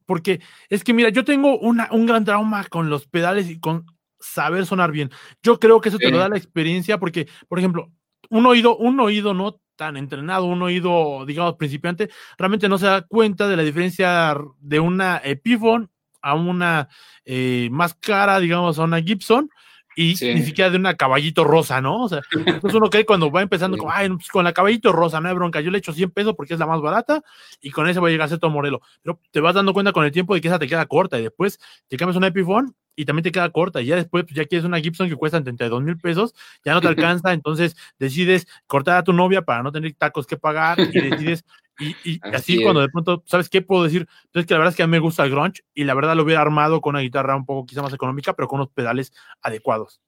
Porque 0.04 0.42
es 0.68 0.84
que 0.84 0.92
mira, 0.92 1.08
yo 1.08 1.24
tengo 1.24 1.58
una, 1.58 1.88
un 1.90 2.04
gran 2.04 2.22
trauma 2.22 2.64
con 2.64 2.90
los 2.90 3.06
pedales 3.06 3.48
y 3.48 3.58
con 3.58 3.86
saber 4.20 4.66
sonar 4.66 4.92
bien. 4.92 5.10
Yo 5.42 5.58
creo 5.58 5.80
que 5.80 5.88
eso 5.88 5.96
te 5.96 6.10
lo 6.10 6.18
da 6.18 6.28
la 6.28 6.36
experiencia 6.36 6.98
porque, 6.98 7.26
por 7.48 7.58
ejemplo, 7.58 7.90
un 8.28 8.44
oído, 8.44 8.76
un 8.76 9.00
oído 9.00 9.32
no 9.32 9.58
tan 9.74 9.96
entrenado, 9.96 10.44
un 10.44 10.60
oído, 10.60 11.24
digamos, 11.24 11.54
principiante, 11.54 12.10
realmente 12.36 12.68
no 12.68 12.76
se 12.76 12.84
da 12.84 13.06
cuenta 13.06 13.48
de 13.48 13.56
la 13.56 13.62
diferencia 13.62 14.36
de 14.58 14.80
una 14.80 15.22
Epiphone 15.24 15.88
a 16.20 16.34
una 16.34 16.90
eh, 17.24 17.70
más 17.72 17.94
cara, 17.94 18.38
digamos, 18.38 18.78
a 18.78 18.82
una 18.82 19.00
Gibson, 19.00 19.48
y 19.96 20.14
ni 20.20 20.42
siquiera 20.42 20.70
de 20.70 20.76
una 20.76 20.94
caballito 20.94 21.44
rosa, 21.44 21.80
¿no? 21.80 22.02
O 22.02 22.08
sea, 22.08 22.20
entonces 22.32 22.74
uno 22.74 22.90
cree 22.90 23.04
cuando 23.04 23.30
va 23.30 23.42
empezando 23.42 23.76
con, 23.76 23.90
ay, 23.92 24.08
pues, 24.10 24.28
con 24.28 24.44
la 24.44 24.52
caballito 24.52 24.92
rosa, 24.92 25.20
no 25.20 25.28
hay 25.28 25.34
bronca, 25.34 25.60
yo 25.60 25.70
le 25.70 25.78
echo 25.78 25.92
100 25.92 26.10
pesos 26.10 26.34
porque 26.36 26.54
es 26.54 26.60
la 26.60 26.66
más 26.66 26.80
barata 26.80 27.22
y 27.60 27.70
con 27.70 27.88
ese 27.88 28.00
voy 28.00 28.10
a 28.10 28.12
llegar 28.12 28.26
a 28.26 28.28
ser 28.28 28.38
todo 28.38 28.50
modelo. 28.50 28.80
Pero 29.02 29.18
te 29.30 29.40
vas 29.40 29.54
dando 29.54 29.72
cuenta 29.72 29.92
con 29.92 30.04
el 30.04 30.12
tiempo 30.12 30.34
de 30.34 30.40
que 30.40 30.48
esa 30.48 30.58
te 30.58 30.66
queda 30.66 30.86
corta 30.86 31.18
y 31.18 31.22
después 31.22 31.58
te 31.88 31.96
cambias 31.96 32.16
una 32.16 32.28
Epiphone 32.28 32.74
y 32.96 33.04
también 33.04 33.24
te 33.24 33.32
queda 33.32 33.50
corta. 33.50 33.80
Y 33.82 33.86
ya 33.86 33.96
después, 33.96 34.24
pues 34.24 34.34
ya 34.34 34.44
quieres 34.44 34.64
una 34.64 34.80
Gibson 34.80 35.08
que 35.08 35.16
cuesta 35.16 35.42
32 35.42 35.82
mil 35.82 35.98
pesos, 35.98 36.34
ya 36.64 36.74
no 36.74 36.80
te 36.80 36.88
alcanza, 36.88 37.32
entonces 37.32 37.76
decides 37.98 38.46
cortar 38.66 38.98
a 38.98 39.04
tu 39.04 39.12
novia 39.12 39.42
para 39.42 39.62
no 39.62 39.72
tener 39.72 39.94
tacos 39.94 40.26
que 40.26 40.36
pagar 40.36 40.78
y 40.80 40.86
decides. 41.10 41.44
Y, 41.78 42.20
así, 42.22 42.62
cuando 42.62 42.80
de 42.80 42.88
pronto, 42.88 43.22
¿sabes 43.26 43.48
qué 43.48 43.60
puedo 43.60 43.84
decir? 43.84 44.06
Entonces, 44.26 44.46
que 44.46 44.54
la 44.54 44.58
verdad 44.58 44.72
es 44.72 44.76
que 44.76 44.84
a 44.84 44.86
mí 44.86 44.92
me 44.92 45.00
gusta 45.00 45.24
el 45.24 45.30
grunge 45.30 45.64
y 45.74 45.84
la 45.84 45.94
verdad 45.94 46.14
lo 46.14 46.22
hubiera 46.22 46.40
armado 46.40 46.80
con 46.80 46.94
una 46.94 47.02
guitarra 47.02 47.34
un 47.34 47.44
poco 47.44 47.66
quizá 47.66 47.82
más 47.82 47.92
económica, 47.92 48.34
pero 48.34 48.48
con 48.48 48.60
unos 48.60 48.70
pedales 48.72 49.12
adecuados. 49.42 50.00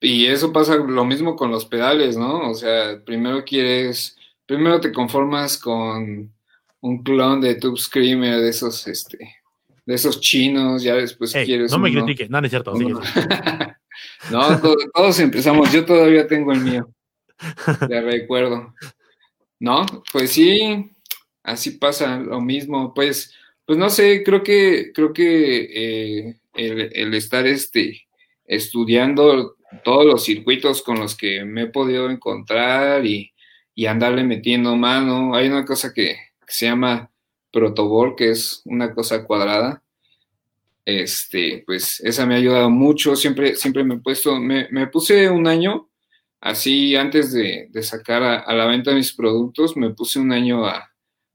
Y 0.00 0.26
eso 0.26 0.52
pasa 0.52 0.76
lo 0.76 1.04
mismo 1.04 1.34
con 1.34 1.50
los 1.50 1.64
pedales, 1.64 2.16
¿no? 2.16 2.50
O 2.50 2.54
sea, 2.54 3.02
primero 3.04 3.44
quieres, 3.44 4.16
primero 4.46 4.80
te 4.80 4.92
conformas 4.92 5.58
con 5.58 6.32
un 6.80 7.02
clon 7.02 7.40
de 7.40 7.56
Tube 7.56 7.76
Screamer 7.76 8.38
de 8.38 8.48
esos, 8.50 8.86
este, 8.86 9.18
de 9.84 9.94
esos 9.94 10.20
chinos, 10.20 10.84
ya 10.84 10.94
después 10.94 11.32
quieres. 11.32 11.72
No 11.72 11.78
me 11.78 11.90
critiques, 11.90 12.30
no, 12.30 12.40
no 12.40 12.46
es 12.46 12.50
cierto. 12.50 12.74
no, 14.30 14.60
todos, 14.94 15.18
empezamos, 15.18 15.72
yo 15.72 15.84
todavía 15.84 16.26
tengo 16.26 16.52
el 16.52 16.60
mío. 16.60 16.88
Ya 17.88 18.00
recuerdo. 18.00 18.74
No, 19.60 19.86
pues 20.12 20.32
sí, 20.32 20.90
así 21.42 21.72
pasa 21.72 22.18
lo 22.18 22.40
mismo. 22.40 22.94
Pues, 22.94 23.34
pues 23.64 23.78
no 23.78 23.90
sé, 23.90 24.22
creo 24.24 24.42
que, 24.42 24.92
creo 24.94 25.12
que 25.12 26.28
eh, 26.28 26.36
el, 26.54 27.14
estar 27.14 27.46
este, 27.46 28.06
estudiando 28.44 29.56
todos 29.84 30.06
los 30.06 30.24
circuitos 30.24 30.82
con 30.82 30.98
los 31.00 31.16
que 31.16 31.44
me 31.44 31.62
he 31.62 31.66
podido 31.66 32.10
encontrar 32.10 33.04
y, 33.04 33.32
y 33.74 33.86
andarle 33.86 34.24
metiendo 34.24 34.76
mano. 34.76 35.34
Hay 35.34 35.48
una 35.48 35.64
cosa 35.64 35.92
que, 35.92 36.16
se 36.46 36.66
llama 36.66 37.10
protobor, 37.52 38.16
que 38.16 38.30
es 38.30 38.62
una 38.64 38.94
cosa 38.94 39.24
cuadrada. 39.24 39.82
Este, 40.84 41.62
pues 41.66 42.00
esa 42.00 42.24
me 42.24 42.34
ha 42.34 42.38
ayudado 42.38 42.70
mucho. 42.70 43.14
Siempre, 43.16 43.54
siempre 43.56 43.84
me 43.84 43.96
he 43.96 43.98
puesto, 43.98 44.40
me, 44.40 44.68
me 44.70 44.86
puse 44.86 45.28
un 45.28 45.46
año, 45.46 45.87
así 46.40 46.96
antes 46.96 47.32
de, 47.32 47.68
de 47.70 47.82
sacar 47.82 48.22
a, 48.22 48.54
la 48.54 48.66
venta 48.66 48.94
mis 48.94 49.14
productos, 49.14 49.76
me 49.76 49.90
puse 49.90 50.18
un 50.18 50.32
año 50.32 50.66
a, 50.66 50.90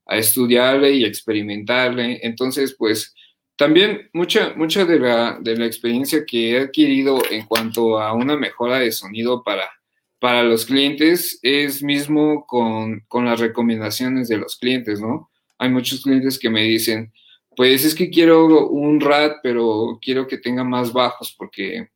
a 0.06 0.16
estudiarle 0.16 0.92
y 0.92 1.04
experimentarle. 1.04 2.20
Entonces, 2.22 2.74
pues 2.78 3.14
también 3.56 4.10
mucha, 4.12 4.54
mucha 4.56 4.84
de 4.84 4.98
la, 4.98 5.38
de 5.40 5.56
la 5.56 5.66
experiencia 5.66 6.24
que 6.26 6.52
he 6.52 6.60
adquirido 6.60 7.22
en 7.30 7.46
cuanto 7.46 8.00
a 8.00 8.12
una 8.12 8.36
mejora 8.36 8.78
de 8.80 8.92
sonido 8.92 9.42
para, 9.42 9.70
para 10.18 10.42
los 10.42 10.66
clientes 10.66 11.38
es 11.42 11.82
mismo 11.82 12.46
con, 12.46 13.00
con 13.08 13.26
las 13.26 13.40
recomendaciones 13.40 14.28
de 14.28 14.38
los 14.38 14.56
clientes, 14.56 15.00
¿no? 15.00 15.30
hay 15.58 15.70
muchos 15.70 16.02
clientes 16.02 16.38
que 16.38 16.50
me 16.50 16.62
dicen, 16.62 17.12
pues 17.56 17.84
es 17.84 17.94
que 17.94 18.10
quiero 18.10 18.68
un 18.68 19.00
RAD, 19.00 19.36
pero 19.42 19.98
quiero 20.02 20.26
que 20.26 20.38
tenga 20.38 20.64
más 20.64 20.92
bajos 20.92 21.34
porque 21.36 21.88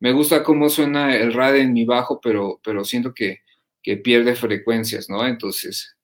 me 0.00 0.12
gusta 0.12 0.42
cómo 0.42 0.68
suena 0.68 1.16
el 1.16 1.32
RAD 1.32 1.56
en 1.56 1.72
mi 1.72 1.84
bajo, 1.84 2.20
pero, 2.20 2.60
pero 2.62 2.84
siento 2.84 3.14
que, 3.14 3.42
pierde 4.02 4.34
frecuencias, 4.34 5.10
¿no? 5.10 5.26
Entonces, 5.26 5.96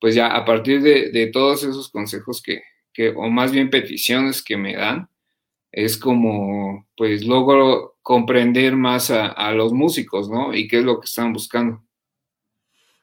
pues 0.00 0.14
ya 0.14 0.28
a 0.34 0.44
partir 0.46 0.80
de, 0.82 1.30
todos 1.32 1.64
esos 1.64 1.90
consejos 1.90 2.40
que, 2.42 2.62
que, 2.94 3.10
o 3.10 3.28
más 3.28 3.52
bien 3.52 3.68
peticiones 3.68 4.42
que 4.42 4.56
me 4.56 4.74
dan, 4.74 5.10
es 5.70 5.98
como, 5.98 6.88
pues 6.96 7.26
logro 7.26 7.98
comprender 8.02 8.74
más 8.76 9.10
a, 9.10 9.26
a 9.26 9.52
los 9.52 9.72
músicos, 9.74 10.30
¿no? 10.30 10.54
Y 10.54 10.66
qué 10.68 10.78
es 10.78 10.84
lo 10.84 10.98
que 11.00 11.06
están 11.06 11.34
buscando. 11.34 11.85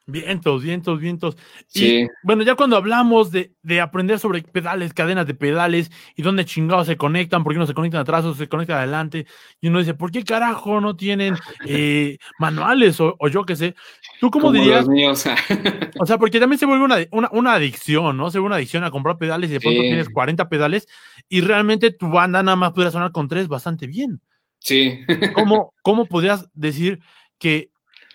Vientos, 0.06 0.62
vientos, 0.62 1.00
vientos. 1.00 1.36
Y 1.72 2.06
bueno, 2.22 2.42
ya 2.42 2.56
cuando 2.56 2.76
hablamos 2.76 3.30
de, 3.30 3.54
aprender 3.80 4.18
sobre 4.18 4.42
pedales, 4.42 4.92
cadenas 4.92 5.26
de 5.26 5.32
pedales 5.32 5.90
y 6.14 6.20
dónde 6.20 6.44
chingados 6.44 6.88
se 6.88 6.98
conectan, 6.98 7.42
por 7.42 7.54
qué 7.54 7.58
no 7.58 7.66
se 7.66 7.72
conectan 7.72 8.02
atrás 8.02 8.22
o 8.26 8.34
se 8.34 8.46
conectan 8.46 8.78
adelante, 8.78 9.26
y 9.62 9.68
uno 9.68 9.78
dice, 9.78 9.94
¿por 9.94 10.10
qué 10.10 10.22
carajo 10.22 10.78
no 10.82 10.94
tienen 10.94 11.36
eh, 11.66 12.18
manuales 12.38 13.00
o, 13.00 13.16
yo 13.28 13.46
qué 13.46 13.56
sé? 13.56 13.74
¿Tú 14.20 14.30
cómo 14.30 14.52
dirías? 14.52 14.86
o 15.98 16.06
sea, 16.06 16.18
porque 16.18 16.38
también 16.38 16.58
se 16.58 16.66
vuelve 16.66 16.84
una, 17.10 17.30
una, 17.32 17.54
adicción, 17.54 18.18
¿no? 18.18 18.30
Se 18.30 18.38
vuelve 18.38 18.48
una 18.48 18.56
adicción 18.56 18.84
a 18.84 18.90
comprar 18.90 19.16
pedales 19.16 19.48
y 19.48 19.54
de 19.54 19.60
pronto 19.60 19.80
tienes 19.80 20.10
40 20.10 20.50
pedales 20.50 20.86
y 21.30 21.40
realmente 21.40 21.92
tu 21.92 22.10
banda 22.10 22.42
nada 22.42 22.56
más 22.56 22.72
podría 22.72 22.90
sonar 22.90 23.10
con 23.10 23.26
tres 23.26 23.48
bastante 23.48 23.86
bien. 23.86 24.20
Sí. 24.58 25.00
¿Cómo, 25.34 25.72
cómo 25.82 26.04
podrías 26.04 26.50
decir 26.52 27.00
que, 27.38 27.70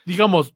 digamos, 0.06 0.54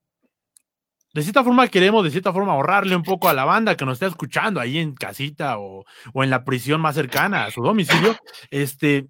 de 1.13 1.21
cierta 1.21 1.43
forma 1.43 1.67
queremos, 1.67 2.03
de 2.03 2.09
cierta 2.09 2.33
forma, 2.33 2.53
ahorrarle 2.53 2.95
un 2.95 3.03
poco 3.03 3.29
a 3.29 3.33
la 3.33 3.45
banda 3.45 3.77
que 3.77 3.85
nos 3.85 3.93
está 3.93 4.07
escuchando 4.07 4.59
ahí 4.59 4.79
en 4.79 4.95
casita 4.95 5.59
o, 5.59 5.85
en 6.15 6.29
la 6.31 6.43
prisión 6.43 6.81
más 6.81 6.95
cercana 6.95 7.45
a 7.45 7.51
su 7.51 7.61
domicilio. 7.61 8.17
Este, 8.49 9.07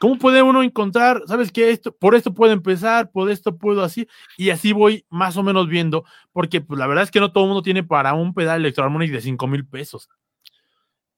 ¿cómo 0.00 0.16
puede 0.16 0.42
uno 0.42 0.62
encontrar, 0.62 1.22
sabes 1.26 1.52
qué, 1.52 1.70
esto, 1.70 1.94
por 1.94 2.14
esto 2.14 2.32
puedo 2.32 2.52
empezar, 2.52 3.10
por 3.10 3.30
esto 3.30 3.58
puedo 3.58 3.82
así, 3.82 4.08
y 4.38 4.50
así 4.50 4.72
voy 4.72 5.04
más 5.10 5.36
o 5.36 5.42
menos 5.42 5.68
viendo, 5.68 6.04
porque 6.32 6.62
pues 6.62 6.78
la 6.78 6.86
verdad 6.86 7.04
es 7.04 7.10
que 7.10 7.20
no 7.20 7.30
todo 7.30 7.44
el 7.44 7.48
mundo 7.48 7.62
tiene 7.62 7.84
para 7.84 8.14
un 8.14 8.32
pedal 8.32 8.60
electroharmonic 8.60 9.12
de 9.12 9.20
5 9.20 9.46
mil 9.46 9.66
pesos. 9.66 10.08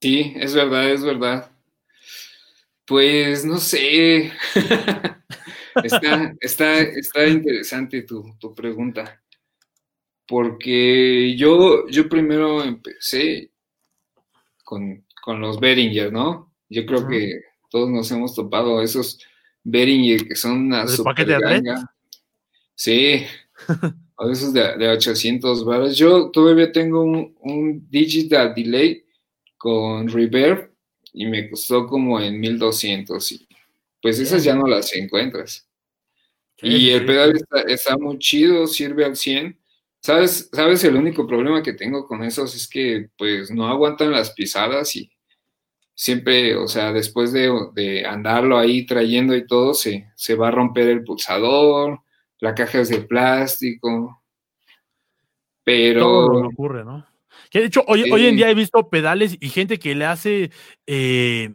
Sí, 0.00 0.34
es 0.36 0.54
verdad, 0.54 0.90
es 0.90 1.04
verdad. 1.04 1.50
Pues 2.84 3.44
no 3.44 3.58
sé. 3.58 4.32
está, 5.84 6.34
está, 6.40 6.80
está 6.80 7.26
interesante 7.28 8.02
tu, 8.02 8.36
tu 8.38 8.54
pregunta. 8.54 9.20
Porque 10.26 11.36
yo, 11.36 11.88
yo 11.88 12.08
primero 12.08 12.62
empecé 12.62 13.50
con, 14.64 15.04
los 15.26 15.58
Behringer, 15.58 16.12
¿no? 16.12 16.52
Yo 16.68 16.86
creo 16.86 17.08
que 17.08 17.40
todos 17.70 17.90
nos 17.90 18.10
hemos 18.12 18.34
topado 18.34 18.80
esos 18.80 19.18
Behringer 19.64 20.28
que 20.28 20.36
son 20.36 20.66
una 20.66 20.86
super 20.86 21.26
ganga. 21.26 21.92
Sí, 22.74 23.24
a 24.18 24.26
veces 24.26 24.52
de, 24.52 24.76
de 24.76 24.88
800 24.88 25.64
baros. 25.64 25.96
Yo 25.96 26.30
todavía 26.30 26.70
tengo 26.70 27.02
un, 27.02 27.86
digital 27.90 28.54
delay 28.54 29.04
con 29.56 30.08
reverb 30.08 30.70
y 31.12 31.26
me 31.26 31.48
costó 31.50 31.86
como 31.86 32.20
en 32.20 32.38
1200 32.38 33.32
y 33.32 33.48
pues 34.02 34.18
esas 34.20 34.44
ya 34.44 34.54
no 34.54 34.66
las 34.66 34.92
encuentras. 34.94 35.66
y 36.62 36.90
el 36.90 37.04
pedal 37.04 37.34
está, 37.34 37.60
está, 37.62 37.98
muy 37.98 38.18
chido, 38.18 38.66
sirve 38.66 39.04
al 39.04 39.16
100 39.16 39.58
¿Sabes, 40.06 40.48
¿Sabes? 40.52 40.84
El 40.84 40.94
único 40.94 41.26
problema 41.26 41.64
que 41.64 41.72
tengo 41.72 42.06
con 42.06 42.22
esos 42.22 42.54
es 42.54 42.68
que 42.68 43.08
pues 43.18 43.50
no 43.50 43.66
aguantan 43.66 44.12
las 44.12 44.30
pisadas 44.30 44.94
y 44.94 45.10
siempre, 45.96 46.54
o 46.54 46.68
sea, 46.68 46.92
después 46.92 47.32
de, 47.32 48.04
andarlo 48.06 48.56
ahí 48.56 48.86
trayendo 48.86 49.34
y 49.34 49.48
todo, 49.48 49.74
se, 49.74 50.08
se, 50.14 50.36
va 50.36 50.46
a 50.46 50.52
romper 50.52 50.86
el 50.90 51.02
pulsador, 51.02 52.02
la 52.38 52.54
caja 52.54 52.82
es 52.82 52.88
de 52.88 53.00
plástico. 53.00 54.22
Pero... 55.64 56.02
Todo 56.02 56.46
ocurre, 56.50 56.84
¿no? 56.84 57.04
Que 57.50 57.58
de 57.58 57.66
hecho, 57.66 57.82
hoy, 57.88 58.08
hoy 58.08 58.26
en 58.26 58.36
día 58.36 58.48
he 58.48 58.54
visto 58.54 58.88
pedales 58.88 59.36
y 59.40 59.48
gente 59.48 59.80
que 59.80 59.96
le 59.96 60.04
hace... 60.04 60.52
Eh, 60.86 61.52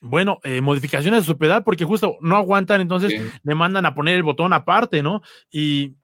bueno, 0.00 0.40
eh, 0.42 0.60
modificaciones 0.60 1.20
a 1.20 1.24
su 1.24 1.38
pedal 1.38 1.62
porque 1.62 1.84
justo 1.84 2.16
no 2.20 2.36
aguantan, 2.36 2.80
entonces 2.80 3.22
le 3.44 3.54
mandan 3.54 3.86
a 3.86 3.94
poner 3.94 4.16
el 4.16 4.24
botón 4.24 4.52
aparte, 4.52 5.04
¿no? 5.04 5.22
Y 5.52 5.94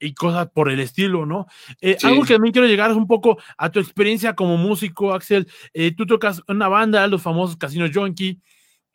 y 0.00 0.14
cosas 0.14 0.48
por 0.50 0.70
el 0.70 0.80
estilo, 0.80 1.26
¿no? 1.26 1.46
Eh, 1.80 1.96
algo 2.02 2.22
que 2.22 2.34
también 2.34 2.52
quiero 2.52 2.68
llegar 2.68 2.90
es 2.90 2.96
un 2.96 3.06
poco 3.06 3.38
a 3.56 3.70
tu 3.70 3.80
experiencia 3.80 4.34
como 4.34 4.56
músico, 4.56 5.12
Axel. 5.12 5.48
Eh, 5.72 5.94
tú 5.94 6.06
tocas 6.06 6.42
una 6.48 6.68
banda, 6.68 7.06
los 7.06 7.22
famosos 7.22 7.56
Casinos 7.56 7.90
Junkie. 7.92 8.40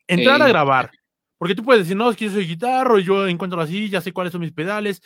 Entrar 0.08 0.42
a 0.42 0.48
grabar, 0.48 0.92
porque 1.38 1.56
tú 1.56 1.64
puedes 1.64 1.84
decir, 1.84 1.96
no, 1.96 2.10
es 2.10 2.18
que 2.18 2.26
yo 2.26 2.32
soy 2.32 2.46
guitarro, 2.46 3.00
yo 3.00 3.28
encuentro 3.28 3.60
así, 3.62 3.90
ya 3.90 4.02
sé 4.02 4.12
cuáles 4.12 4.32
son 4.32 4.42
mis 4.42 4.52
pedales. 4.52 5.02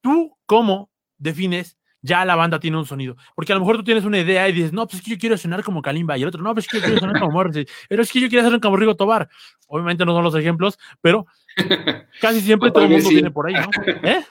¿Tú 0.00 0.36
cómo 0.46 0.90
defines 1.18 1.76
ya 2.04 2.22
la 2.26 2.36
banda 2.36 2.60
tiene 2.60 2.76
un 2.76 2.84
sonido. 2.84 3.16
Porque 3.34 3.52
a 3.52 3.56
lo 3.56 3.60
mejor 3.60 3.78
tú 3.78 3.84
tienes 3.84 4.04
una 4.04 4.18
idea 4.18 4.46
y 4.46 4.52
dices, 4.52 4.74
no, 4.74 4.86
pues 4.86 4.96
es 4.96 5.02
que 5.02 5.12
yo 5.12 5.18
quiero 5.18 5.38
sonar 5.38 5.64
como 5.64 5.80
Kalimba. 5.80 6.18
Y 6.18 6.22
el 6.22 6.28
otro, 6.28 6.42
no, 6.42 6.52
pues 6.52 6.66
es 6.66 6.70
que 6.70 6.76
yo 6.76 6.84
quiero 6.84 7.00
sonar 7.00 7.18
como 7.18 7.32
Morrissey. 7.32 7.66
Pero 7.88 8.02
es 8.02 8.12
que 8.12 8.20
yo 8.20 8.28
quiero 8.28 8.46
hacer 8.46 8.60
como 8.60 8.76
Rigo 8.76 8.94
Tobar. 8.94 9.30
Obviamente 9.68 10.04
no 10.04 10.12
son 10.12 10.22
los 10.22 10.34
ejemplos, 10.34 10.78
pero 11.00 11.26
casi 12.20 12.42
siempre 12.42 12.70
todo 12.70 12.84
el 12.84 12.90
mundo 12.90 13.08
viene 13.08 13.30
por 13.30 13.46
ahí, 13.46 13.54
¿no? 13.54 13.70
¿Eh? 14.02 14.22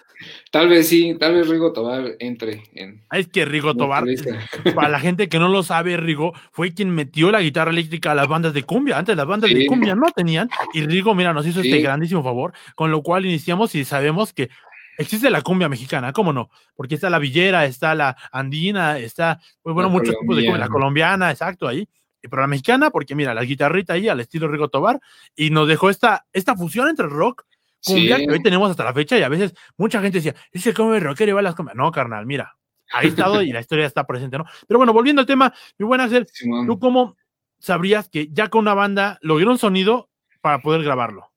Tal 0.51 0.69
vez 0.69 0.87
sí, 0.87 1.17
tal 1.19 1.33
vez 1.33 1.47
Rigo 1.47 1.73
Tobar 1.73 2.15
entre 2.19 2.63
en. 2.75 3.01
Ah, 3.09 3.17
es 3.17 3.27
que 3.27 3.43
Rigo 3.43 3.73
Tobar, 3.73 4.05
para 4.75 4.89
la 4.89 4.99
gente 4.99 5.27
que 5.27 5.39
no 5.39 5.49
lo 5.49 5.63
sabe, 5.63 5.97
Rigo 5.97 6.33
fue 6.51 6.75
quien 6.75 6.91
metió 6.91 7.31
la 7.31 7.41
guitarra 7.41 7.71
eléctrica 7.71 8.11
a 8.11 8.15
las 8.15 8.27
bandas 8.27 8.53
de 8.53 8.61
cumbia. 8.61 8.99
Antes 8.99 9.17
las 9.17 9.25
bandas 9.25 9.51
de 9.51 9.65
cumbia 9.65 9.95
no 9.95 10.11
tenían, 10.15 10.47
y 10.73 10.81
Rigo, 10.81 11.15
mira, 11.15 11.33
nos 11.33 11.47
hizo 11.47 11.61
este 11.61 11.81
grandísimo 11.81 12.23
favor, 12.23 12.53
con 12.75 12.91
lo 12.91 13.01
cual 13.01 13.25
iniciamos 13.25 13.73
y 13.73 13.83
sabemos 13.83 14.31
que 14.31 14.49
existe 14.97 15.29
la 15.29 15.41
cumbia 15.41 15.69
mexicana, 15.69 16.13
¿cómo 16.13 16.33
no? 16.33 16.49
Porque 16.75 16.95
está 16.95 17.09
la 17.09 17.19
villera, 17.19 17.65
está 17.65 17.95
la 17.95 18.15
andina, 18.31 18.97
está, 18.97 19.39
pues 19.61 19.73
bueno, 19.73 19.89
muchos 19.89 20.15
tipos 20.19 20.35
de 20.35 20.43
cumbia, 20.43 20.59
la 20.59 20.69
colombiana, 20.69 21.31
exacto, 21.31 21.67
ahí. 21.67 21.87
Pero 22.21 22.41
la 22.41 22.47
mexicana, 22.47 22.89
porque 22.89 23.15
mira, 23.15 23.33
la 23.33 23.43
guitarrita 23.43 23.93
ahí 23.93 24.07
al 24.07 24.19
estilo 24.21 24.47
Rigo 24.47 24.69
Tobar, 24.69 24.99
y 25.35 25.49
nos 25.49 25.67
dejó 25.67 25.89
esta, 25.89 26.25
esta 26.31 26.55
fusión 26.55 26.87
entre 26.87 27.07
rock 27.07 27.45
cumbia 27.83 28.17
que 28.17 28.31
hoy 28.31 28.41
tenemos 28.41 28.71
hasta 28.71 28.83
la 28.83 28.93
fecha 28.93 29.17
y 29.17 29.23
a 29.23 29.29
veces 29.29 29.53
mucha 29.77 30.01
gente 30.01 30.19
decía, 30.19 30.35
ese 30.51 30.73
come 30.73 30.99
rockero 30.99 31.31
y 31.31 31.33
va 31.33 31.41
a 31.41 31.43
las 31.43 31.55
cumbias. 31.55 31.75
No, 31.75 31.91
carnal, 31.91 32.25
mira, 32.25 32.55
ahí 32.93 33.09
estado 33.09 33.41
y 33.41 33.51
la 33.51 33.59
historia 33.59 33.85
está 33.85 34.05
presente, 34.05 34.37
¿no? 34.37 34.45
Pero 34.67 34.77
bueno, 34.77 34.93
volviendo 34.93 35.19
al 35.19 35.25
tema, 35.25 35.53
mi 35.77 35.85
buen 35.85 35.99
Axel, 35.99 36.27
¿tú 36.65 36.79
cómo 36.79 37.17
sabrías 37.59 38.09
que 38.09 38.29
ya 38.31 38.49
con 38.49 38.61
una 38.61 38.73
banda 38.73 39.17
logró 39.21 39.51
un 39.51 39.57
sonido 39.57 40.09
para 40.41 40.59
poder 40.59 40.83
grabarlo? 40.83 41.31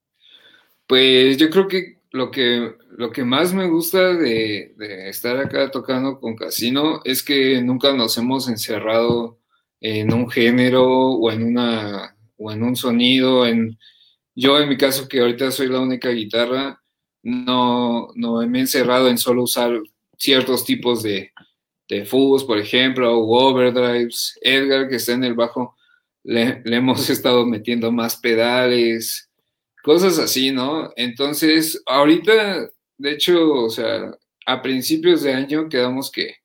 Pues 0.87 1.37
yo 1.37 1.51
creo 1.51 1.67
que 1.67 1.99
lo 2.11 2.31
que, 2.31 2.77
lo 2.97 3.13
que 3.13 3.25
más 3.25 3.53
me 3.53 3.67
gusta 3.69 4.15
de, 4.15 4.75
estar 5.09 5.37
acá 5.39 5.71
tocando 5.71 6.19
con 6.19 6.35
Casino 6.35 7.01
es 7.05 7.23
que 7.23 7.61
nunca 7.63 7.93
nos 7.93 8.17
hemos 8.19 8.49
encerrado 8.49 9.39
en 9.81 10.13
un 10.13 10.31
género 10.31 10.87
o 10.87 11.31
en 11.31 11.45
una 11.45 12.17
o 12.39 12.53
en 12.53 12.63
un 12.63 12.77
sonido, 12.77 13.47
en, 13.47 13.79
yo 14.35 14.59
en 14.59 14.69
mi 14.69 14.77
caso, 14.77 15.09
que 15.09 15.21
ahorita 15.21 15.51
soy 15.51 15.69
la 15.69 15.81
única 15.81 16.11
guitarra, 16.11 16.83
no, 17.23 18.09
no 18.15 18.47
me 18.47 18.59
he 18.59 18.61
encerrado 18.63 19.09
en 19.09 19.19
solo 19.19 19.43
usar 19.43 19.81
ciertos 20.19 20.65
tipos 20.65 21.03
de, 21.03 21.33
de 21.89 22.05
fuzz, 22.05 22.45
por 22.45 22.59
ejemplo, 22.59 23.19
o 23.19 23.51
overdrives. 23.51 24.39
Edgar, 24.43 24.89
que 24.89 24.97
está 24.97 25.13
en 25.13 25.25
el 25.25 25.35
bajo, 25.35 25.77
le, 26.25 26.63
hemos 26.65 27.09
estado 27.11 27.47
metiendo 27.47 27.93
más 27.93 28.17
pedales, 28.17 29.31
cosas 29.83 30.19
así, 30.19 30.51
¿no? 30.51 30.93
Entonces, 30.97 31.83
ahorita, 31.87 32.69
de 32.99 33.13
hecho, 33.13 33.53
o 33.53 33.71
sea, 33.71 34.11
a 34.47 34.63
principios 34.63 35.23
de 35.23 35.35
año 35.35 35.69
quedamos 35.69 36.11
que 36.11 36.37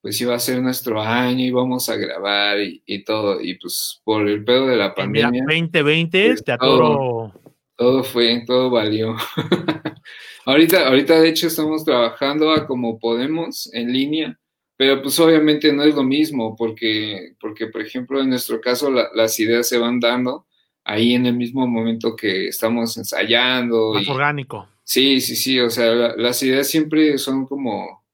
pues 0.00 0.18
iba 0.20 0.34
a 0.34 0.38
ser 0.38 0.62
nuestro 0.62 1.02
año, 1.02 1.44
íbamos 1.44 1.90
a 1.90 1.96
grabar 1.96 2.56
y, 2.60 3.04
todo, 3.04 3.38
y 3.42 3.54
pues 3.56 4.00
por 4.02 4.26
el 4.26 4.42
pedo 4.44 4.66
de 4.66 4.76
la 4.76 4.94
pandemia. 4.94 5.42
2020 5.46 6.26
pues, 6.26 6.42
te 6.42 6.52
atoro 6.52 7.34
todo 7.80 8.04
fue, 8.04 8.44
todo 8.46 8.68
valió. 8.68 9.16
ahorita, 10.44 10.86
ahorita 10.86 11.18
de 11.18 11.30
hecho 11.30 11.46
estamos 11.46 11.82
trabajando 11.82 12.52
a 12.52 12.66
como 12.66 12.98
podemos 12.98 13.72
en 13.72 13.90
línea, 13.90 14.38
pero 14.76 15.00
pues 15.00 15.18
obviamente 15.18 15.72
no 15.72 15.84
es 15.84 15.94
lo 15.94 16.02
mismo 16.02 16.56
porque, 16.56 17.36
porque 17.40 17.68
por 17.68 17.80
ejemplo 17.80 18.20
en 18.20 18.28
nuestro 18.28 18.60
caso 18.60 18.90
las 18.90 19.40
ideas 19.40 19.66
se 19.66 19.78
van 19.78 19.98
dando 19.98 20.46
ahí 20.84 21.14
en 21.14 21.24
el 21.24 21.34
mismo 21.34 21.66
momento 21.66 22.14
que 22.14 22.48
estamos 22.48 22.98
ensayando. 22.98 23.94
Más 23.94 24.08
orgánico. 24.10 24.68
Sí, 24.90 25.20
sí, 25.20 25.36
sí, 25.36 25.60
o 25.60 25.70
sea, 25.70 26.16
las 26.16 26.42
ideas 26.42 26.66
siempre 26.66 27.16
son 27.16 27.46
como 27.46 28.04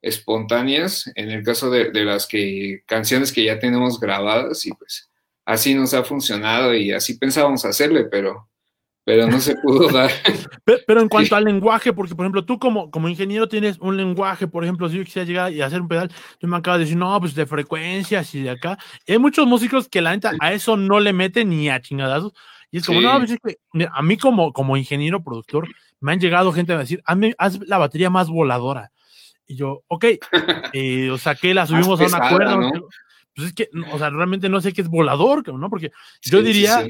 espontáneas 0.00 1.12
en 1.14 1.30
el 1.30 1.44
caso 1.44 1.68
de, 1.68 1.90
de 1.90 2.06
las 2.06 2.26
que 2.26 2.84
canciones 2.86 3.32
que 3.32 3.44
ya 3.44 3.58
tenemos 3.58 4.00
grabadas 4.00 4.64
y 4.64 4.70
pues 4.72 5.10
así 5.44 5.74
nos 5.74 5.92
ha 5.92 6.04
funcionado 6.04 6.74
y 6.74 6.90
así 6.90 7.18
pensábamos 7.18 7.66
hacerle, 7.66 8.04
pero 8.04 8.48
pero 9.04 9.26
no 9.26 9.40
se 9.40 9.56
pudo 9.56 9.88
dar. 9.92 10.10
Pero, 10.86 11.02
en 11.02 11.10
cuanto 11.10 11.36
al 11.36 11.44
lenguaje, 11.44 11.92
porque 11.92 12.14
por 12.14 12.24
ejemplo, 12.24 12.46
tú 12.46 12.58
como, 12.58 12.90
como 12.90 13.10
ingeniero 13.10 13.46
tienes 13.46 13.78
un 13.80 13.98
lenguaje, 13.98 14.46
por 14.46 14.64
ejemplo, 14.64 14.88
si 14.88 14.96
yo 14.96 15.04
quisiera 15.04 15.26
llegar 15.26 15.52
y 15.52 15.60
hacer 15.60 15.82
un 15.82 15.88
pedal, 15.88 16.10
tú 16.38 16.48
me 16.48 16.56
acabas 16.56 16.78
de 16.78 16.84
decir, 16.86 16.96
no, 16.96 17.20
pues 17.20 17.34
de 17.34 17.44
frecuencias 17.44 18.34
y 18.34 18.40
de 18.40 18.50
acá. 18.52 18.78
hay 19.06 19.18
muchos 19.18 19.46
músicos 19.46 19.86
que 19.86 20.00
la 20.00 20.12
neta 20.12 20.32
a 20.40 20.54
eso 20.54 20.78
no 20.78 20.98
le 20.98 21.12
meten 21.12 21.50
ni 21.50 21.68
a 21.68 21.82
chingadazos. 21.82 22.32
Y 22.70 22.78
es 22.78 22.86
como, 22.86 23.02
no, 23.02 23.18
pues 23.18 23.32
es 23.32 23.38
que 23.44 23.58
a 23.92 24.00
mí 24.00 24.16
como, 24.16 24.54
como 24.54 24.78
ingeniero 24.78 25.22
productor, 25.22 25.68
me 26.02 26.12
han 26.12 26.20
llegado 26.20 26.52
gente 26.52 26.72
a 26.72 26.78
decir, 26.78 27.02
haz 27.38 27.58
la 27.66 27.78
batería 27.78 28.10
más 28.10 28.28
voladora. 28.28 28.92
Y 29.46 29.56
yo, 29.56 29.82
ok, 29.88 30.04
eh, 30.74 31.10
o 31.10 31.18
sea, 31.18 31.34
que 31.34 31.54
la 31.54 31.66
subimos 31.66 32.00
a 32.00 32.04
una 32.04 32.28
cuerda. 32.28 32.70
Pues 33.34 33.48
es 33.48 33.54
que, 33.54 33.70
o 33.90 33.98
sea, 33.98 34.10
realmente 34.10 34.50
no 34.50 34.60
sé 34.60 34.74
qué 34.74 34.82
es 34.82 34.88
volador, 34.88 35.48
¿no? 35.56 35.70
Porque 35.70 35.90
yo 36.20 36.42
diría 36.42 36.86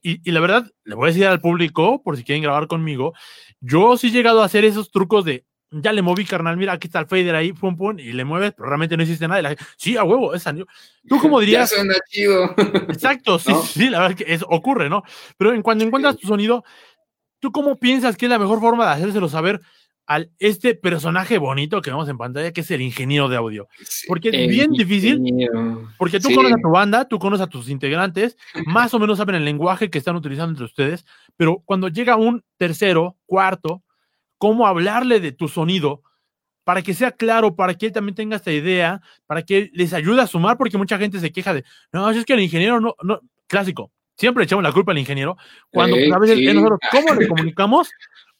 y, 0.00 0.30
la 0.30 0.40
verdad, 0.40 0.70
le 0.84 0.94
voy 0.94 1.04
a 1.04 1.12
decir 1.12 1.26
al 1.26 1.40
público, 1.40 2.02
por 2.02 2.16
si 2.16 2.24
quieren 2.24 2.42
grabar 2.42 2.66
conmigo, 2.66 3.14
yo 3.60 3.96
sí 3.96 4.08
he 4.08 4.10
llegado 4.10 4.42
a 4.42 4.46
hacer 4.46 4.64
esos 4.64 4.90
trucos 4.90 5.24
de, 5.24 5.44
ya 5.70 5.92
le 5.92 6.02
moví, 6.02 6.24
carnal, 6.24 6.56
mira, 6.56 6.72
aquí 6.72 6.86
está 6.86 7.00
el 7.00 7.06
fader 7.06 7.34
ahí, 7.34 7.52
pum, 7.52 7.76
pum, 7.76 7.98
y 7.98 8.12
le 8.12 8.24
mueves, 8.24 8.52
pero 8.52 8.68
realmente 8.68 8.96
no 8.96 9.02
hiciste 9.02 9.26
nada. 9.26 9.54
sí, 9.76 9.96
a 9.96 10.04
huevo, 10.04 10.34
es 10.34 10.44
¿Tú 11.08 11.18
cómo 11.18 11.40
dirías? 11.40 11.70
ya 11.70 11.76
suena 11.76 11.94
chido. 12.08 12.54
Exacto, 12.88 13.38
sí, 13.38 13.52
sí, 13.64 13.88
la 13.88 14.00
verdad 14.00 14.18
es 14.18 14.24
que 14.24 14.34
eso 14.34 14.46
ocurre, 14.48 14.88
¿no? 14.88 15.02
Pero 15.36 15.52
en 15.52 15.62
cuando 15.62 15.84
encuentras 15.84 16.16
tu 16.16 16.26
sonido, 16.26 16.64
¿tú 17.42 17.50
cómo 17.50 17.76
piensas 17.76 18.16
que 18.16 18.26
es 18.26 18.30
la 18.30 18.38
mejor 18.38 18.60
forma 18.60 18.86
de 18.86 18.92
hacérselo 18.92 19.28
saber 19.28 19.60
al 20.06 20.30
este 20.38 20.74
personaje 20.74 21.38
bonito 21.38 21.82
que 21.82 21.90
vemos 21.90 22.08
en 22.08 22.16
pantalla, 22.16 22.52
que 22.52 22.60
es 22.60 22.70
el 22.70 22.80
ingeniero 22.80 23.28
de 23.28 23.36
audio. 23.36 23.68
Porque 24.06 24.30
es 24.32 24.48
bien 24.48 24.70
difícil, 24.70 25.20
porque 25.98 26.20
tú 26.20 26.28
conoces 26.34 26.58
a 26.58 26.62
tu 26.62 26.70
banda, 26.70 27.08
tú 27.08 27.18
conoces 27.18 27.46
a 27.46 27.48
tus 27.48 27.68
integrantes, 27.68 28.36
más 28.66 28.94
o 28.94 28.98
menos 28.98 29.18
saben 29.18 29.34
el 29.34 29.44
lenguaje 29.44 29.90
que 29.90 29.98
están 29.98 30.16
utilizando 30.16 30.50
entre 30.50 30.66
ustedes, 30.66 31.04
pero 31.36 31.62
cuando 31.64 31.88
llega 31.88 32.16
un 32.16 32.44
tercero, 32.58 33.16
cuarto, 33.26 33.82
cómo 34.38 34.66
hablarle 34.66 35.18
de 35.18 35.32
tu 35.32 35.48
sonido 35.48 36.02
para 36.64 36.82
que 36.82 36.94
sea 36.94 37.10
claro, 37.10 37.56
para 37.56 37.74
que 37.74 37.86
él 37.86 37.92
también 37.92 38.14
tenga 38.14 38.36
esta 38.36 38.52
idea, 38.52 39.00
para 39.26 39.42
que 39.42 39.70
les 39.72 39.92
ayude 39.92 40.20
a 40.20 40.26
sumar, 40.28 40.56
porque 40.56 40.78
mucha 40.78 40.98
gente 40.98 41.18
se 41.18 41.32
queja 41.32 41.54
de, 41.54 41.64
no, 41.92 42.08
es 42.10 42.24
que 42.24 42.34
el 42.34 42.40
ingeniero 42.40 42.80
no, 42.80 42.94
no, 43.02 43.20
clásico, 43.48 43.90
siempre 44.16 44.44
echamos 44.44 44.62
la 44.62 44.72
culpa 44.72 44.92
al 44.92 44.98
ingeniero, 44.98 45.36
cuando 45.70 45.96
a 45.96 46.18
veces 46.18 46.54
nosotros, 46.54 46.78
¿cómo 46.90 47.14
le 47.14 47.28
comunicamos? 47.28 47.88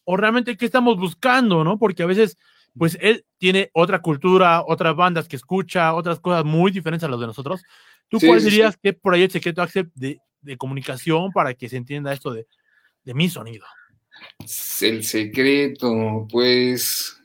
o 0.05 0.17
realmente 0.17 0.57
qué 0.57 0.65
estamos 0.65 0.97
buscando, 0.97 1.63
¿no? 1.63 1.77
Porque 1.77 2.03
a 2.03 2.05
veces, 2.05 2.37
pues 2.77 2.97
él 3.01 3.25
tiene 3.37 3.69
otra 3.73 4.01
cultura, 4.01 4.63
otras 4.65 4.95
bandas 4.95 5.27
que 5.27 5.35
escucha, 5.35 5.93
otras 5.93 6.19
cosas 6.19 6.45
muy 6.45 6.71
diferentes 6.71 7.05
a 7.05 7.09
las 7.09 7.19
de 7.19 7.27
nosotros. 7.27 7.61
¿Tú 8.09 8.19
cuál 8.19 8.43
dirías 8.43 8.77
que 8.77 8.93
por 8.93 9.13
ahí 9.13 9.23
el 9.23 9.31
secreto 9.31 9.61
Axel, 9.61 9.89
de, 9.95 10.19
de, 10.41 10.57
comunicación 10.57 11.31
para 11.31 11.53
que 11.53 11.69
se 11.69 11.77
entienda 11.77 12.13
esto 12.13 12.31
de, 12.31 12.45
de 13.03 13.13
mi 13.13 13.29
sonido? 13.29 13.65
El 14.81 15.03
secreto, 15.03 16.27
pues, 16.29 17.17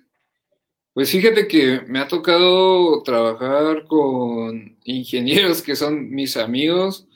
Pues 0.94 1.10
fíjate 1.10 1.46
que 1.46 1.82
me 1.86 1.98
ha 1.98 2.08
tocado 2.08 3.02
trabajar 3.02 3.84
con 3.86 4.78
ingenieros 4.84 5.62
que 5.62 5.76
son 5.76 6.10
mis 6.10 6.36
amigos, 6.36 7.07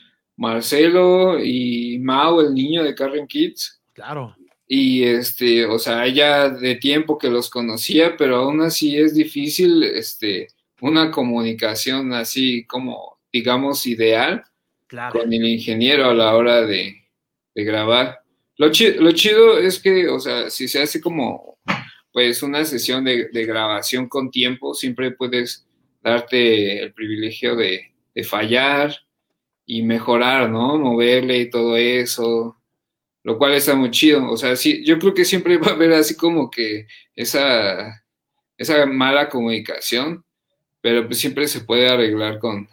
Marcelo 0.43 1.39
y 1.43 1.99
Mao, 2.01 2.41
el 2.41 2.53
niño 2.53 2.83
de 2.83 2.97
Karen 2.97 3.29
Kids. 3.29 3.81
Claro. 3.93 4.37
Y 4.67 5.05
este, 5.05 5.65
o 5.67 5.79
sea, 5.79 6.07
ya 6.09 6.49
de 6.49 6.75
tiempo 6.75 7.17
que 7.17 7.31
los 7.31 7.49
conocía, 7.49 8.17
pero 8.17 8.37
aún 8.37 8.61
así 8.61 8.99
es 8.99 9.15
difícil, 9.15 9.85
este, 9.85 10.49
una 10.81 11.13
comunicación 11.13 12.13
así 12.13 12.65
como, 12.67 13.19
digamos, 13.33 13.87
ideal 13.87 14.43
con 15.13 15.33
el 15.33 15.47
ingeniero 15.47 16.11
a 16.11 16.15
la 16.15 16.35
hora 16.35 16.67
de, 16.67 16.97
grabar. 17.55 18.19
Lo 18.57 18.71
chido, 18.73 19.01
lo 19.01 19.13
chido 19.13 19.59
es 19.59 19.79
que, 19.79 20.09
o 20.09 20.19
sea, 20.19 20.51
si 20.51 20.67
se 20.67 20.83
hace 20.83 21.01
como 21.01 21.59
pues 22.13 22.43
una 22.43 22.65
sesión 22.65 23.05
de, 23.05 23.29
grabación 23.33 24.09
con 24.09 24.31
tiempo, 24.31 24.75
siempre 24.75 25.13
puedes 25.13 25.67
darte 26.03 26.83
el 26.83 26.93
privilegio 26.93 27.55
de, 27.57 27.93
fallar 28.25 28.95
y 29.67 29.83
mejorar, 29.83 30.51
¿no? 30.51 30.79
Moverle 30.79 31.39
y 31.39 31.51
todo 31.51 31.77
eso, 31.77 32.57
lo 33.23 33.39
cual 33.39 33.55
está 33.55 33.75
muy 33.75 33.91
chido. 33.91 34.31
O 34.31 34.37
sea, 34.37 34.57
sí, 34.57 34.85
yo 34.85 34.99
creo 34.99 35.15
que 35.15 35.25
siempre 35.25 35.59
va 35.59 35.69
a 35.69 35.75
haber 35.75 35.93
así 35.93 36.17
como 36.17 36.51
que 36.51 36.87
esa, 37.15 38.05
esa 38.57 38.87
mala 38.87 39.29
comunicación, 39.29 40.25
pero 40.81 41.07
pues 41.07 41.19
siempre 41.19 41.47
se 41.49 41.61
puede 41.61 41.89
arreglar 41.89 42.39
con, 42.39 42.69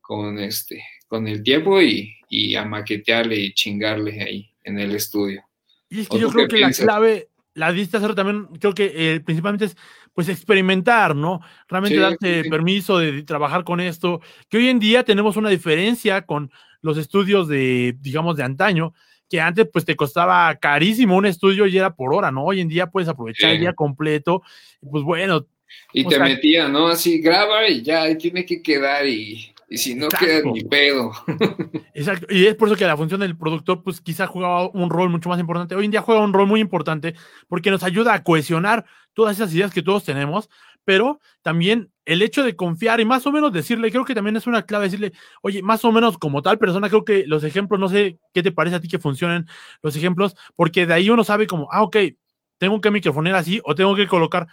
con, 0.00 0.38
este, 0.38 0.84
con 1.08 1.26
el 1.28 1.42
tiempo 1.42 1.80
y, 1.80 2.14
y 2.28 2.54
a 2.56 2.64
maquetearle 2.64 3.36
y 3.36 3.54
chingarle 3.54 4.22
ahí 4.22 4.50
en 4.64 4.78
el 4.78 4.94
estudio. 4.94 5.44
Y 5.88 6.00
es 6.00 6.08
que 6.08 6.18
yo 6.18 6.30
creo 6.30 6.48
que 6.48 6.58
la 6.58 6.70
clave, 6.70 7.28
la 7.54 7.72
diste 7.72 7.96
hacer 7.96 8.14
también, 8.14 8.46
creo 8.58 8.74
que 8.74 8.92
eh, 8.94 9.20
principalmente 9.20 9.66
es 9.66 9.76
pues 10.14 10.28
experimentar, 10.28 11.16
¿no? 11.16 11.40
Realmente 11.68 11.98
darte 11.98 12.44
permiso 12.44 12.98
de 12.98 13.22
trabajar 13.22 13.64
con 13.64 13.80
esto, 13.80 14.20
que 14.48 14.58
hoy 14.58 14.68
en 14.68 14.78
día 14.78 15.04
tenemos 15.04 15.36
una 15.36 15.48
diferencia 15.48 16.22
con 16.22 16.50
los 16.82 16.98
estudios 16.98 17.48
de, 17.48 17.96
digamos, 18.00 18.36
de 18.36 18.42
antaño, 18.42 18.92
que 19.28 19.40
antes 19.40 19.66
pues 19.72 19.84
te 19.84 19.96
costaba 19.96 20.54
carísimo 20.56 21.16
un 21.16 21.24
estudio 21.24 21.66
y 21.66 21.78
era 21.78 21.94
por 21.94 22.12
hora, 22.12 22.30
¿no? 22.30 22.44
Hoy 22.44 22.60
en 22.60 22.68
día 22.68 22.88
puedes 22.88 23.08
aprovechar 23.08 23.50
el 23.50 23.60
día 23.60 23.72
completo, 23.72 24.42
pues 24.90 25.02
bueno. 25.02 25.46
Y 25.94 26.06
te 26.06 26.18
metía, 26.18 26.68
¿no? 26.68 26.88
Así, 26.88 27.20
graba 27.20 27.66
y 27.66 27.82
ya, 27.82 28.16
tiene 28.18 28.44
que 28.44 28.60
quedar 28.60 29.06
y 29.06 29.54
y 29.72 29.78
si 29.78 29.94
no 29.94 30.08
queda 30.08 30.42
ni 30.42 30.62
pedo. 30.64 31.12
Exacto. 31.94 32.26
Y 32.28 32.44
es 32.44 32.54
por 32.54 32.68
eso 32.68 32.76
que 32.76 32.84
la 32.84 32.96
función 32.96 33.20
del 33.20 33.38
productor, 33.38 33.82
pues 33.82 34.02
quizá 34.02 34.26
jugaba 34.26 34.68
un 34.68 34.90
rol 34.90 35.08
mucho 35.08 35.30
más 35.30 35.40
importante. 35.40 35.74
Hoy 35.74 35.86
en 35.86 35.90
día 35.90 36.02
juega 36.02 36.20
un 36.20 36.34
rol 36.34 36.46
muy 36.46 36.60
importante 36.60 37.14
porque 37.48 37.70
nos 37.70 37.82
ayuda 37.82 38.12
a 38.12 38.22
cohesionar 38.22 38.84
todas 39.14 39.36
esas 39.36 39.54
ideas 39.54 39.72
que 39.72 39.80
todos 39.80 40.04
tenemos, 40.04 40.50
pero 40.84 41.20
también 41.40 41.90
el 42.04 42.20
hecho 42.20 42.44
de 42.44 42.54
confiar 42.54 43.00
y 43.00 43.06
más 43.06 43.26
o 43.26 43.32
menos 43.32 43.50
decirle, 43.50 43.90
creo 43.90 44.04
que 44.04 44.14
también 44.14 44.36
es 44.36 44.46
una 44.46 44.62
clave 44.62 44.84
decirle, 44.84 45.14
oye, 45.40 45.62
más 45.62 45.86
o 45.86 45.92
menos 45.92 46.18
como 46.18 46.42
tal 46.42 46.58
persona, 46.58 46.90
creo 46.90 47.06
que 47.06 47.24
los 47.26 47.42
ejemplos, 47.42 47.80
no 47.80 47.88
sé 47.88 48.18
qué 48.34 48.42
te 48.42 48.52
parece 48.52 48.76
a 48.76 48.80
ti 48.80 48.88
que 48.88 48.98
funcionen 48.98 49.46
los 49.80 49.96
ejemplos, 49.96 50.34
porque 50.54 50.84
de 50.84 50.92
ahí 50.92 51.08
uno 51.08 51.24
sabe 51.24 51.46
como, 51.46 51.68
ah, 51.72 51.82
ok, 51.82 51.96
tengo 52.58 52.78
que 52.80 52.90
microfonear 52.90 53.36
así 53.36 53.60
o 53.64 53.74
tengo 53.74 53.96
que 53.96 54.06
colocar 54.06 54.48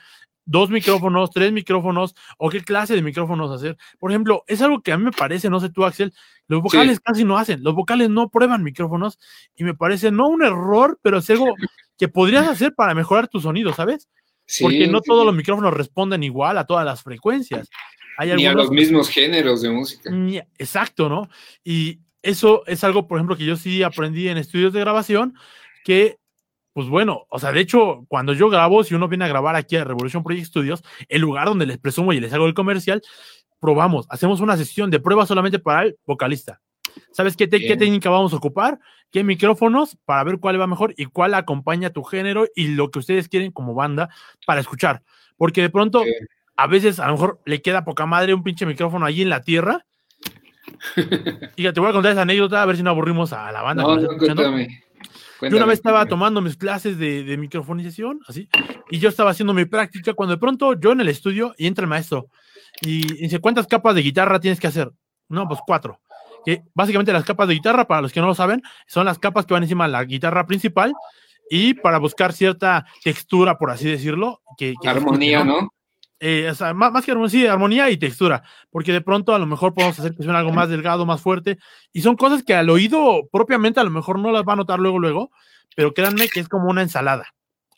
dos 0.49 0.71
micrófonos, 0.71 1.29
tres 1.29 1.51
micrófonos, 1.51 2.15
o 2.37 2.49
qué 2.49 2.61
clase 2.61 2.95
de 2.95 3.03
micrófonos 3.03 3.51
hacer. 3.51 3.77
Por 3.99 4.11
ejemplo, 4.11 4.43
es 4.47 4.61
algo 4.61 4.81
que 4.81 4.91
a 4.91 4.97
mí 4.97 5.03
me 5.03 5.11
parece, 5.11 5.49
no 5.49 5.59
sé 5.59 5.69
tú, 5.69 5.85
Axel, 5.85 6.11
los 6.47 6.63
vocales 6.63 6.99
casi 6.99 7.23
no 7.23 7.37
hacen, 7.37 7.63
los 7.63 7.75
vocales 7.75 8.09
no 8.09 8.29
prueban 8.29 8.63
micrófonos 8.63 9.19
y 9.55 9.63
me 9.63 9.75
parece 9.75 10.09
no 10.09 10.27
un 10.27 10.43
error, 10.43 10.99
pero 11.03 11.19
es 11.19 11.29
algo 11.29 11.53
que 11.97 12.07
podrías 12.07 12.47
hacer 12.47 12.73
para 12.73 12.95
mejorar 12.95 13.27
tu 13.27 13.39
sonido, 13.39 13.73
¿sabes? 13.73 14.09
Porque 14.59 14.87
no 14.87 15.01
todos 15.01 15.23
los 15.23 15.35
micrófonos 15.35 15.71
responden 15.71 16.23
igual 16.23 16.57
a 16.57 16.65
todas 16.65 16.83
las 16.83 17.03
frecuencias. 17.03 17.69
Hay 18.17 18.33
ni 18.33 18.47
a 18.47 18.53
los 18.53 18.71
mismos 18.71 19.09
géneros 19.09 19.61
de 19.61 19.69
música. 19.69 20.09
exacto, 20.57 21.07
¿no? 21.09 21.29
Y 21.63 21.99
eso 22.23 22.63
es 22.65 22.83
algo, 22.83 23.07
por 23.07 23.19
ejemplo, 23.19 23.37
que 23.37 23.45
yo 23.45 23.55
sí 23.55 23.83
aprendí 23.83 24.27
en 24.27 24.37
estudios 24.37 24.73
de 24.73 24.79
grabación, 24.79 25.35
que 25.85 26.17
pues 26.73 26.87
bueno, 26.87 27.25
o 27.29 27.39
sea, 27.39 27.51
de 27.51 27.59
hecho, 27.59 28.05
cuando 28.07 28.33
yo 28.33 28.49
grabo, 28.49 28.83
si 28.83 28.95
uno 28.95 29.07
viene 29.07 29.25
a 29.25 29.27
grabar 29.27 29.55
aquí 29.55 29.75
a 29.75 29.83
Revolution 29.83 30.23
Project 30.23 30.47
Studios, 30.47 30.83
el 31.07 31.21
lugar 31.21 31.47
donde 31.47 31.65
les 31.65 31.77
presumo 31.77 32.13
y 32.13 32.19
les 32.19 32.33
hago 32.33 32.45
el 32.45 32.53
comercial, 32.53 33.01
probamos, 33.59 34.05
hacemos 34.09 34.39
una 34.39 34.57
sesión 34.57 34.89
de 34.89 34.99
prueba 34.99 35.25
solamente 35.25 35.59
para 35.59 35.83
el 35.83 35.97
vocalista. 36.05 36.61
¿Sabes 37.11 37.35
qué, 37.35 37.49
qué 37.49 37.77
técnica 37.77 38.09
vamos 38.09 38.33
a 38.33 38.37
ocupar? 38.37 38.79
¿Qué 39.11 39.23
micrófonos? 39.23 39.97
Para 40.05 40.23
ver 40.23 40.39
cuál 40.39 40.59
va 40.59 40.67
mejor 40.67 40.93
y 40.97 41.05
cuál 41.05 41.33
acompaña 41.33 41.89
tu 41.89 42.03
género 42.03 42.45
y 42.55 42.67
lo 42.69 42.91
que 42.91 42.99
ustedes 42.99 43.27
quieren 43.27 43.51
como 43.51 43.73
banda 43.73 44.09
para 44.45 44.61
escuchar. 44.61 45.01
Porque 45.37 45.61
de 45.61 45.69
pronto, 45.69 46.03
a 46.55 46.67
veces 46.67 46.99
a 46.99 47.07
lo 47.07 47.13
mejor 47.13 47.39
le 47.45 47.61
queda 47.61 47.85
poca 47.85 48.05
madre 48.05 48.33
un 48.33 48.43
pinche 48.43 48.65
micrófono 48.65 49.05
allí 49.05 49.21
en 49.21 49.29
la 49.29 49.41
tierra. 49.41 49.85
Fíjate, 51.55 51.73
te 51.73 51.79
voy 51.79 51.89
a 51.89 51.93
contar 51.93 52.11
esa 52.11 52.21
anécdota 52.21 52.61
a 52.61 52.65
ver 52.65 52.77
si 52.77 52.83
no 52.83 52.91
aburrimos 52.91 53.33
a 53.33 53.51
la 53.51 53.61
banda. 53.61 53.83
No, 53.83 53.95
yo 55.41 55.57
una 55.57 55.65
vez 55.65 55.79
estaba 55.79 56.05
tomando 56.05 56.41
mis 56.41 56.57
clases 56.57 56.97
de, 56.97 57.23
de, 57.23 57.37
microfonización, 57.37 58.19
así, 58.27 58.49
y 58.89 58.99
yo 58.99 59.09
estaba 59.09 59.31
haciendo 59.31 59.53
mi 59.53 59.65
práctica 59.65 60.13
cuando 60.13 60.35
de 60.35 60.39
pronto 60.39 60.73
yo 60.79 60.91
en 60.91 61.01
el 61.01 61.09
estudio 61.09 61.53
y 61.57 61.67
entra 61.67 61.83
el 61.83 61.89
maestro 61.89 62.29
y 62.81 63.01
dice, 63.21 63.39
¿cuántas 63.39 63.67
capas 63.67 63.95
de 63.95 64.01
guitarra 64.01 64.39
tienes 64.39 64.59
que 64.59 64.67
hacer? 64.67 64.91
No, 65.27 65.47
pues 65.47 65.59
cuatro. 65.65 65.99
Que 66.45 66.63
básicamente 66.73 67.13
las 67.13 67.25
capas 67.25 67.47
de 67.47 67.55
guitarra, 67.55 67.85
para 67.85 68.01
los 68.01 68.11
que 68.11 68.21
no 68.21 68.27
lo 68.27 68.35
saben, 68.35 68.61
son 68.87 69.05
las 69.05 69.19
capas 69.19 69.45
que 69.45 69.53
van 69.53 69.63
encima 69.63 69.85
de 69.85 69.91
la 69.91 70.03
guitarra 70.05 70.45
principal 70.45 70.93
y 71.49 71.73
para 71.73 71.97
buscar 71.97 72.33
cierta 72.33 72.85
textura, 73.03 73.57
por 73.57 73.71
así 73.71 73.89
decirlo. 73.89 74.41
Que, 74.57 74.73
Armonía, 74.85 75.43
¿no? 75.43 75.73
Eh, 76.21 76.51
más, 76.75 77.05
que 77.05 77.11
armonía, 77.11 77.29
sí, 77.29 77.47
armonía 77.47 77.89
y 77.89 77.97
textura, 77.97 78.43
porque 78.69 78.91
de 78.91 78.99
pronto 78.99 79.33
a 79.33 79.39
lo 79.39 79.45
mejor 79.45 79.73
podemos 79.73 79.97
hacer 79.97 80.13
que 80.15 80.23
suene 80.23 80.37
algo 80.37 80.51
más 80.51 80.67
delgado, 80.67 81.05
más 81.05 81.21
fuerte, 81.21 81.57
y 81.93 82.01
son 82.01 82.17
cosas 82.17 82.43
que 82.43 82.53
al 82.53 82.69
oído 82.69 83.29
propiamente 83.31 83.79
a 83.79 83.85
lo 83.85 83.89
mejor 83.89 84.19
no 84.19 84.31
las 84.31 84.43
va 84.43 84.53
a 84.53 84.57
notar 84.57 84.79
luego, 84.79 84.99
luego, 84.99 85.31
pero 85.75 85.93
créanme 85.93 86.27
que 86.27 86.41
es 86.41 86.49
como 86.49 86.69
una 86.69 86.81
ensalada. 86.81 87.33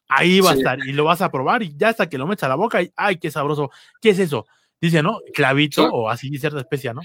Ahí 0.08 0.42
va 0.42 0.52
a 0.52 0.56
estar 0.56 0.80
y 0.86 0.92
lo 0.92 1.06
vas 1.06 1.22
a 1.22 1.32
probar 1.32 1.64
y 1.64 1.74
ya 1.78 1.90
hasta 1.90 2.10
que 2.10 2.18
lo 2.18 2.28
metes 2.28 2.44
a 2.44 2.50
la 2.50 2.56
boca 2.56 2.82
y 2.82 2.92
¡ay, 2.98 3.18
qué 3.18 3.32
sabroso! 3.32 3.70
¿Qué 4.02 4.10
es 4.10 4.20
eso? 4.20 4.46
Dice, 4.82 5.04
¿no? 5.04 5.20
Clavito 5.34 5.86
o 5.86 6.10
así 6.10 6.36
cierta 6.38 6.60
especia, 6.60 6.94
¿no? 6.94 7.02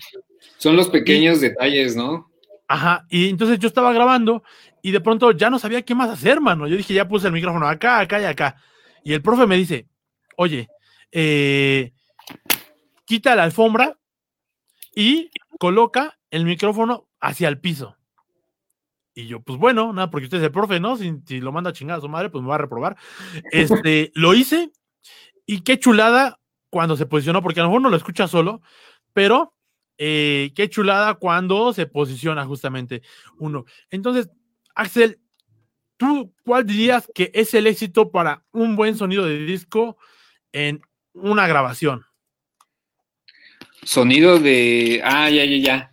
Son 0.57 0.75
los 0.75 0.89
pequeños 0.89 1.41
detalles, 1.41 1.95
¿no? 1.95 2.31
Ajá, 2.67 3.05
y 3.09 3.29
entonces 3.29 3.59
yo 3.59 3.69
estaba 3.69 3.93
grabando 3.93 4.43
y 4.83 4.91
de 4.91 5.01
pronto 5.01 5.31
ya 5.33 5.51
no 5.51 5.59
sabía 5.59 5.83
qué 5.83 5.95
más 5.95 6.11
hacer, 6.11 6.41
mano. 6.41 6.67
Yo 6.67 6.77
dije, 6.77 6.95
ya 6.95 7.07
puse 7.07 7.27
el 7.27 7.33
micrófono 7.33 7.69
acá, 7.69 8.01
acá 8.01 8.21
y 8.21 8.25
acá. 8.25 8.57
Y 9.05 9.13
el 9.13 9.23
profe 9.23 9.47
me 9.47 9.57
dice, 9.57 9.87
oye, 10.37 10.69
eh, 11.13 11.93
quita 13.05 13.35
la 13.37 13.45
alfombra 13.45 13.99
y 14.95 15.31
coloca 15.59 16.19
el 16.31 16.45
micrófono 16.45 17.09
hacia 17.21 17.49
el 17.49 17.61
piso. 17.61 17.97
Y 19.15 19.29
yo, 19.29 19.41
pues 19.41 19.59
bueno, 19.59 19.93
nada, 19.93 20.11
porque 20.11 20.25
usted 20.25 20.39
es 20.39 20.45
el 20.45 20.53
profe, 20.53 20.79
¿no? 20.79 20.97
Si, 20.97 21.41
lo 21.41 21.51
manda 21.51 21.71
a 21.71 21.95
a 21.95 22.01
su 22.01 22.09
madre, 22.09 22.29
pues 22.29 22.43
me 22.43 22.49
va 22.49 22.57
a 22.57 22.59
reprobar. 22.59 22.97
Este, 23.51 24.11
lo 24.15 24.35
hice 24.35 24.71
y 25.47 25.63
qué 25.63 25.79
chulada 25.79 26.39
cuando 26.69 26.97
se 26.97 27.07
posicionó, 27.07 27.43
porque 27.43 27.61
a 27.61 27.63
lo 27.63 27.71
mejor 27.71 27.83
no 27.83 27.89
lo 27.89 27.97
escucha 27.97 28.29
solo, 28.29 28.61
pero 29.15 29.55
eh, 29.97 30.53
qué 30.55 30.69
chulada 30.69 31.15
cuando 31.15 31.73
se 31.73 31.87
posiciona 31.87 32.45
justamente 32.45 33.01
uno. 33.39 33.65
Entonces, 33.91 34.29
Axel, 34.75 35.19
¿tú 35.97 36.35
cuál 36.45 36.67
dirías 36.67 37.11
que 37.15 37.31
es 37.33 37.55
el 37.55 37.67
éxito 37.67 38.11
para 38.11 38.45
un 38.53 38.77
buen 38.77 38.97
sonido 38.97 39.25
de 39.25 39.39
disco 39.39 39.97
en 40.53 40.83
una 41.17 41.47
grabación. 41.47 42.05
Sonido 43.83 44.39
de. 44.39 45.01
Ah, 45.05 45.31
ya, 45.31 45.45
ya, 45.45 45.57
ya. 45.57 45.93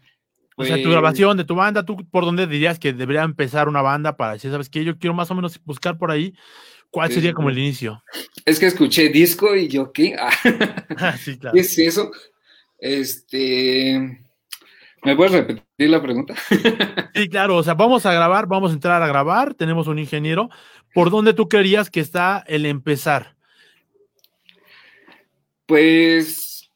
O 0.55 0.65
sea, 0.65 0.75
tu 0.75 0.83
pues 0.83 0.91
grabación 0.91 1.37
de 1.37 1.45
tu 1.45 1.55
banda, 1.55 1.83
¿tú 1.83 1.97
por 2.09 2.25
dónde 2.25 2.45
dirías 2.45 2.77
que 2.77 2.93
debería 2.93 3.23
empezar 3.23 3.67
una 3.67 3.81
banda 3.81 4.15
para 4.15 4.33
decir, 4.33 4.51
sabes 4.51 4.69
qué? 4.69 4.83
Yo 4.83 4.97
quiero 4.97 5.13
más 5.13 5.31
o 5.31 5.35
menos 5.35 5.59
buscar 5.63 5.97
por 5.97 6.11
ahí 6.11 6.33
cuál 6.91 7.11
sería 7.11 7.33
como 7.33 7.49
el 7.49 7.57
inicio. 7.57 8.03
Es 8.45 8.59
que 8.59 8.67
escuché 8.67 9.09
disco 9.09 9.55
y 9.55 9.67
yo, 9.67 9.91
¿qué? 9.91 10.15
Ah, 10.97 11.17
sí, 11.17 11.37
claro. 11.37 11.55
¿Qué 11.55 11.61
es 11.61 11.77
eso? 11.77 12.11
Este. 12.77 14.21
¿Me 15.03 15.15
puedes 15.15 15.33
repetir 15.33 15.89
la 15.89 16.01
pregunta? 16.01 16.35
sí, 17.15 17.29
claro. 17.29 17.57
O 17.57 17.63
sea, 17.63 17.73
vamos 17.73 18.05
a 18.05 18.13
grabar, 18.13 18.47
vamos 18.47 18.71
a 18.71 18.75
entrar 18.75 19.01
a 19.01 19.07
grabar. 19.07 19.53
Tenemos 19.55 19.87
un 19.87 19.99
ingeniero. 19.99 20.49
¿Por 20.93 21.09
dónde 21.09 21.33
tú 21.33 21.49
querías 21.49 21.89
que 21.89 21.99
está 21.99 22.43
el 22.47 22.65
empezar? 22.65 23.32
Pues, 25.73 26.71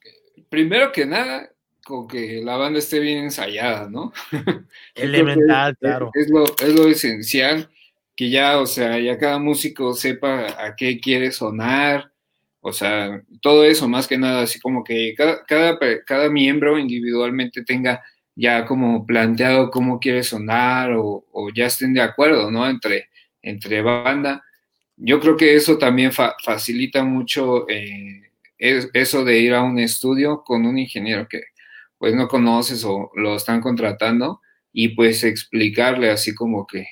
primero 0.50 0.92
que 0.92 1.06
nada, 1.06 1.52
con 1.86 2.08
que 2.08 2.42
la 2.44 2.58
banda 2.58 2.80
esté 2.80 2.98
bien 2.98 3.26
ensayada, 3.26 3.88
¿no? 3.88 4.12
Elemental, 4.96 5.78
claro. 5.78 6.10
Es 6.16 6.32
lo, 6.32 6.46
es 6.46 6.74
lo 6.74 6.88
esencial, 6.88 7.70
que 8.16 8.32
ya, 8.32 8.60
o 8.60 8.66
sea, 8.66 8.98
ya 8.98 9.20
cada 9.20 9.38
músico 9.38 9.94
sepa 9.94 10.48
a 10.66 10.76
qué 10.76 11.00
quiere 11.00 11.32
sonar, 11.32 12.12
o 12.60 12.74
sea, 12.74 13.22
todo 13.40 13.66
eso, 13.66 13.88
más 13.88 14.08
que 14.08 14.18
nada, 14.18 14.42
así 14.42 14.60
como 14.60 14.84
que 14.84 15.14
cada, 15.16 15.46
cada, 15.46 15.78
cada 16.04 16.28
miembro 16.32 16.80
individualmente 16.80 17.64
tenga 17.64 18.02
ya 18.34 18.66
como 18.66 19.06
planteado 19.06 19.70
cómo 19.70 20.00
quiere 20.00 20.24
sonar 20.24 20.94
o, 20.94 21.24
o, 21.32 21.52
ya 21.54 21.68
estén 21.68 21.94
de 21.94 22.02
acuerdo, 22.02 22.50
¿no? 22.50 22.68
Entre, 22.68 23.10
entre 23.44 23.84
banda 23.84 24.44
yo 24.98 25.20
creo 25.20 25.38
que 25.38 25.56
eso 25.56 25.78
también 25.78 26.12
facilita 26.12 27.04
mucho 27.04 27.70
eh, 27.70 28.27
eso 28.58 29.24
de 29.24 29.40
ir 29.40 29.54
a 29.54 29.64
un 29.64 29.80
estudio 29.80 30.44
con 30.44 30.66
un 30.66 30.78
ingeniero 30.78 31.28
que 31.28 31.44
pues 31.98 32.14
no 32.16 32.28
conoces 32.28 32.84
o 32.84 33.12
lo 33.16 33.36
están 33.36 33.62
contratando 33.62 34.42
y 34.72 34.90
pues 34.90 35.24
explicarle 35.24 36.10
así 36.10 36.36
como 36.36 36.68
que 36.68 36.86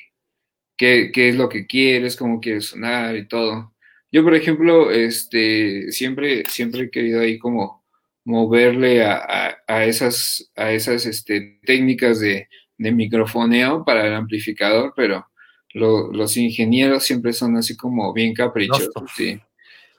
qué, 0.77 1.11
es 1.13 1.35
lo 1.35 1.49
que 1.49 1.67
quieres, 1.67 2.15
cómo 2.15 2.39
quieres 2.39 2.65
sonar 2.67 3.15
y 3.15 3.27
todo. 3.27 3.73
Yo, 4.11 4.23
por 4.23 4.35
ejemplo, 4.35 4.91
este, 4.91 5.91
siempre, 5.91 6.43
siempre 6.47 6.83
he 6.83 6.89
querido 6.89 7.21
ahí 7.21 7.37
como 7.37 7.83
moverle 8.23 9.03
a, 9.03 9.85
esas, 9.85 10.51
a 10.55 10.71
esas 10.71 11.05
este, 11.05 11.59
técnicas 11.63 12.19
de, 12.19 12.47
de 12.77 12.91
microfoneo 12.91 13.83
para 13.85 14.07
el 14.07 14.13
amplificador, 14.13 14.93
pero 14.95 15.27
los 15.73 16.37
ingenieros 16.37 17.03
siempre 17.03 17.33
son 17.33 17.57
así 17.57 17.75
como 17.75 18.13
bien 18.13 18.33
caprichosos, 18.33 19.11
¿sí? 19.15 19.39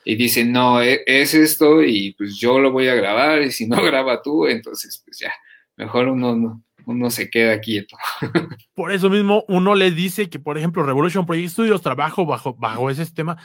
Y 0.09 0.15
dicen, 0.15 0.53
no, 0.53 0.81
e, 0.81 1.03
es, 1.05 1.35
esto 1.35 1.83
y 1.83 2.15
pues 2.17 2.39
yo 2.39 2.61
lo 2.61 2.71
voy 2.71 2.87
a 2.87 2.95
grabar 2.95 3.43
y 3.43 3.51
si 3.51 3.67
no 3.67 3.77
graba 3.83 4.23
tú, 4.23 4.47
entonces 4.47 5.03
pues 5.05 5.19
ya, 5.19 5.33
mejor 5.75 6.07
uno, 6.07 6.63
uno 6.87 7.11
se 7.11 7.29
queda 7.29 7.59
quieto. 7.59 7.97
Por 8.75 8.93
eso 8.93 9.11
mismo 9.11 9.45
uno 9.49 9.75
le 9.75 9.91
dice 9.91 10.31
que, 10.31 10.39
por 10.39 10.59
ejemplo, 10.59 10.85
Revolution 10.85 11.27
Project 11.27 11.51
Studios 11.51 11.83
trabajo 11.83 12.25
bajo, 12.25 12.55
bajo 12.55 12.89
ese 12.89 13.05
sistema. 13.05 13.37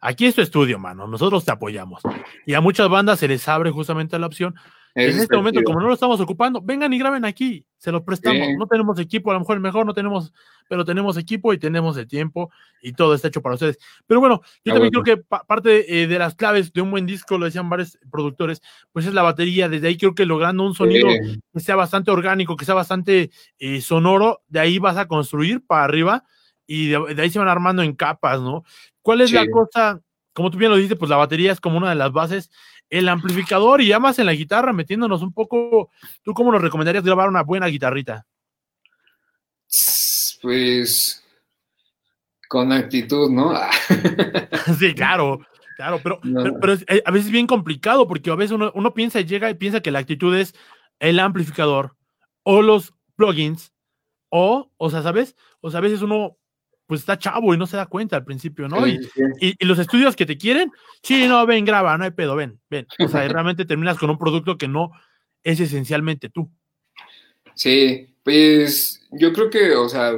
Aquí 0.00 0.24
es 0.24 0.34
tu 0.34 0.40
estudio, 0.40 0.78
mano, 0.78 1.06
nosotros 1.06 1.44
te 1.44 1.52
apoyamos. 1.52 2.00
Y 2.46 2.54
a 2.54 2.62
muchas 2.62 2.88
bandas 2.88 3.18
se 3.18 3.28
les 3.28 3.46
abre 3.46 3.70
justamente 3.70 4.18
la 4.18 4.26
opción 4.26 4.54
en 4.96 5.20
este 5.20 5.36
momento, 5.36 5.62
como 5.62 5.78
no 5.78 5.88
lo 5.88 5.94
estamos 5.94 6.18
ocupando, 6.20 6.62
vengan 6.62 6.90
y 6.94 6.98
graben 6.98 7.26
aquí, 7.26 7.66
se 7.76 7.92
los 7.92 8.02
prestamos. 8.02 8.48
No 8.58 8.66
tenemos 8.66 8.98
equipo, 8.98 9.30
a 9.30 9.34
lo 9.34 9.40
mejor 9.40 9.56
el 9.56 9.62
mejor 9.62 9.84
no 9.84 9.92
tenemos, 9.92 10.32
pero 10.70 10.86
tenemos 10.86 11.18
equipo 11.18 11.52
y 11.52 11.58
tenemos 11.58 11.98
el 11.98 12.08
tiempo 12.08 12.50
y 12.80 12.94
todo 12.94 13.14
está 13.14 13.28
hecho 13.28 13.42
para 13.42 13.56
ustedes. 13.56 13.78
Pero 14.06 14.20
bueno, 14.20 14.40
yo 14.64 14.72
también 14.72 14.90
creo 14.90 15.04
que 15.04 15.16
parte 15.46 16.02
eh, 16.02 16.06
de 16.06 16.18
las 16.18 16.34
claves 16.34 16.72
de 16.72 16.80
un 16.80 16.90
buen 16.90 17.04
disco, 17.04 17.36
lo 17.36 17.44
decían 17.44 17.68
varios 17.68 17.98
productores, 18.10 18.62
pues 18.90 19.04
es 19.04 19.12
la 19.12 19.20
batería. 19.20 19.68
Desde 19.68 19.88
ahí 19.88 19.98
creo 19.98 20.14
que 20.14 20.24
logrando 20.24 20.64
un 20.64 20.74
sonido 20.74 21.08
que 21.52 21.60
sea 21.60 21.76
bastante 21.76 22.10
orgánico, 22.10 22.56
que 22.56 22.64
sea 22.64 22.74
bastante 22.74 23.30
eh, 23.58 23.82
sonoro, 23.82 24.44
de 24.48 24.60
ahí 24.60 24.78
vas 24.78 24.96
a 24.96 25.06
construir 25.06 25.62
para 25.66 25.84
arriba 25.84 26.24
y 26.66 26.88
de, 26.88 27.20
ahí 27.20 27.28
se 27.28 27.38
van 27.38 27.48
armando 27.48 27.82
en 27.82 27.94
capas, 27.94 28.40
¿no? 28.40 28.64
¿Cuál 29.02 29.20
es 29.20 29.30
la 29.30 29.46
cosa? 29.46 30.00
Como 30.32 30.50
tú 30.50 30.58
bien 30.58 30.70
lo 30.70 30.76
dices, 30.78 30.98
pues 30.98 31.10
la 31.10 31.16
batería 31.16 31.52
es 31.52 31.60
como 31.60 31.76
una 31.76 31.90
de 31.90 31.96
las 31.96 32.12
bases 32.12 32.50
el 32.90 33.08
amplificador 33.08 33.80
y 33.80 33.88
ya 33.88 33.98
más 33.98 34.18
en 34.18 34.26
la 34.26 34.34
guitarra, 34.34 34.72
metiéndonos 34.72 35.22
un 35.22 35.32
poco. 35.32 35.90
¿Tú 36.22 36.34
cómo 36.34 36.52
nos 36.52 36.62
recomendarías 36.62 37.04
grabar 37.04 37.28
una 37.28 37.42
buena 37.42 37.66
guitarrita? 37.66 38.26
Pues 40.42 41.22
con 42.48 42.72
actitud, 42.72 43.30
¿no? 43.30 43.52
sí, 44.78 44.94
claro, 44.94 45.40
claro, 45.76 46.00
pero, 46.02 46.20
pero, 46.60 46.74
eh, 46.86 47.02
a 47.04 47.10
veces 47.10 47.26
es 47.26 47.32
bien 47.32 47.46
complicado 47.46 48.06
porque 48.06 48.30
a 48.30 48.36
veces 48.36 48.52
uno, 48.52 48.70
uno 48.74 48.94
piensa 48.94 49.20
y 49.20 49.24
llega 49.24 49.50
y 49.50 49.54
piensa 49.54 49.80
que 49.80 49.90
la 49.90 49.98
actitud 49.98 50.36
es 50.36 50.54
el 51.00 51.18
amplificador 51.18 51.96
o 52.44 52.62
los 52.62 52.94
plugins 53.16 53.72
o, 54.28 54.70
o 54.76 54.90
sea, 54.90 55.02
¿sabes? 55.02 55.34
O 55.60 55.70
sea, 55.70 55.78
a 55.78 55.82
veces 55.82 56.02
uno 56.02 56.36
pues 56.86 57.00
está 57.00 57.18
chavo 57.18 57.52
y 57.52 57.58
no 57.58 57.66
se 57.66 57.76
da 57.76 57.86
cuenta 57.86 58.16
al 58.16 58.24
principio, 58.24 58.68
¿no? 58.68 58.86
y, 58.86 59.00
los 59.64 59.78
estudios 59.78 60.14
que 60.14 60.26
te 60.26 60.38
quieren, 60.38 60.72
sí, 61.02 61.26
no, 61.26 61.44
ven, 61.46 61.64
graba, 61.64 61.98
no 61.98 62.04
hay 62.04 62.12
pedo, 62.12 62.36
ven, 62.36 62.60
ven. 62.70 62.86
O 62.98 63.08
sea, 63.08 63.26
realmente 63.28 63.64
terminas 63.64 63.98
con 63.98 64.10
un 64.10 64.18
producto 64.18 64.56
que 64.56 64.68
no 64.68 64.92
es 65.42 65.60
esencialmente 65.60 66.28
tú. 66.28 66.50
Sí, 67.54 68.14
pues 68.22 69.06
yo 69.10 69.32
creo 69.32 69.50
que, 69.50 69.74
o 69.74 69.88
sea, 69.88 70.12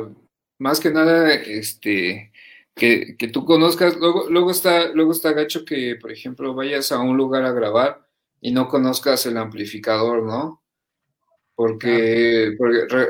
más 0.59 0.81
que 0.81 0.91
nada, 0.91 1.33
este, 1.35 2.33
que, 2.75 3.17
que 3.17 3.29
tú 3.29 3.45
conozcas, 3.45 3.97
luego, 3.97 4.29
luego, 4.29 4.51
está, 4.51 4.93
luego 4.93 5.13
está 5.13 5.33
gacho 5.33 5.65
que, 5.65 5.97
por 5.97 6.13
ejemplo, 6.13 6.55
vayas 6.55 6.93
a 6.93 6.99
un 6.99 7.17
lugar 7.17 7.45
a 7.45 7.53
grabar 7.53 8.07
y 8.41 8.53
no 8.53 8.69
conozcas 8.69 9.25
el 9.27 9.37
amplificador, 9.37 10.23
¿no? 10.25 10.63
Porque, 11.59 12.57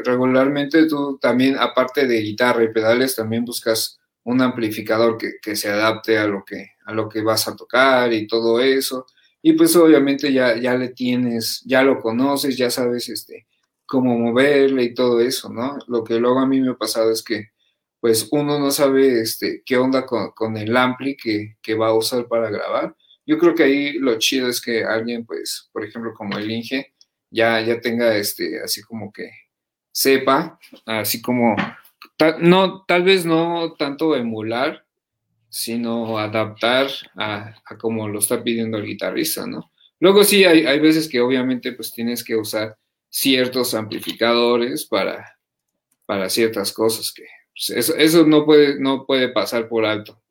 regularmente 0.06 0.86
tú 0.86 1.18
también, 1.20 1.56
aparte 1.58 2.06
de 2.06 2.22
guitarra 2.22 2.64
y 2.64 2.72
pedales, 2.72 3.14
también 3.14 3.44
buscas 3.44 3.98
un 4.24 4.40
amplificador 4.40 5.18
que, 5.18 5.54
se 5.54 5.68
adapte 5.68 6.16
a 6.16 6.26
lo 6.26 6.46
que, 6.46 6.70
a 6.86 6.94
lo 6.94 7.10
que 7.10 7.20
vas 7.20 7.46
a 7.46 7.54
tocar 7.54 8.10
y 8.10 8.26
todo 8.26 8.58
eso. 8.58 9.04
Y 9.42 9.52
pues 9.52 9.76
obviamente 9.76 10.32
ya, 10.32 10.56
ya 10.56 10.74
le 10.76 10.88
tienes, 10.88 11.62
ya 11.66 11.82
lo 11.82 12.00
conoces, 12.00 12.56
ya 12.56 12.70
sabes 12.70 13.10
este, 13.10 13.46
cómo 13.84 14.18
moverle 14.18 14.82
y 14.84 14.94
todo 14.94 15.20
eso, 15.20 15.50
¿no? 15.52 15.76
Lo 15.86 16.02
que 16.02 16.18
luego 16.18 16.38
a 16.38 16.46
mí 16.46 16.58
me 16.58 16.70
ha 16.70 16.74
pasado 16.74 17.12
es 17.12 17.22
que 17.22 17.50
pues 18.00 18.28
uno 18.30 18.58
no 18.58 18.70
sabe 18.70 19.20
este, 19.20 19.62
qué 19.66 19.76
onda 19.76 20.06
con, 20.06 20.56
el 20.56 20.74
ampli 20.74 21.18
que, 21.18 21.58
que, 21.60 21.74
va 21.74 21.88
a 21.88 21.94
usar 21.94 22.26
para 22.26 22.48
grabar. 22.48 22.96
Yo 23.26 23.36
creo 23.36 23.54
que 23.54 23.64
ahí 23.64 23.92
lo 23.98 24.16
chido 24.18 24.48
es 24.48 24.62
que 24.62 24.84
alguien, 24.84 25.26
pues, 25.26 25.68
por 25.70 25.84
ejemplo, 25.84 26.14
como 26.14 26.38
el 26.38 26.50
Inge, 26.50 26.94
ya, 27.30 27.60
ya 27.60 27.80
tenga 27.80 28.16
este, 28.16 28.60
así 28.62 28.82
como 28.82 29.12
que 29.12 29.30
sepa, 29.92 30.58
así 30.86 31.20
como, 31.20 31.56
no, 32.40 32.84
tal 32.86 33.02
vez 33.02 33.26
no 33.26 33.74
tanto 33.74 34.14
emular, 34.16 34.84
sino 35.48 36.18
adaptar 36.18 36.88
a, 37.16 37.54
como 37.78 38.08
lo 38.08 38.18
está 38.18 38.42
pidiendo 38.42 38.78
el 38.78 38.86
guitarrista, 38.86 39.46
¿no? 39.46 39.70
Luego 40.00 40.22
sí, 40.22 40.44
hay, 40.44 40.66
hay 40.66 40.78
veces 40.78 41.08
que 41.08 41.20
obviamente 41.20 41.72
pues 41.72 41.92
tienes 41.92 42.22
que 42.22 42.36
usar 42.36 42.78
ciertos 43.08 43.74
amplificadores 43.74 44.86
para, 44.86 45.38
para 46.06 46.28
ciertas 46.30 46.72
cosas 46.72 47.12
que 47.12 47.24
pues, 47.52 47.70
eso, 47.70 47.96
eso, 47.96 48.24
no, 48.24 48.44
puede, 48.44 48.78
no 48.78 49.04
puede 49.04 49.30
pasar 49.30 49.68
por 49.68 49.84
alto. 49.84 50.22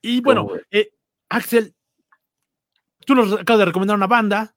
Y 0.00 0.22
bueno, 0.22 0.48
eh, 0.70 0.90
Axel, 1.28 1.74
tú 3.04 3.14
nos 3.14 3.32
acabas 3.32 3.58
de 3.58 3.64
recomendar 3.66 3.96
una 3.96 4.06
banda, 4.06 4.55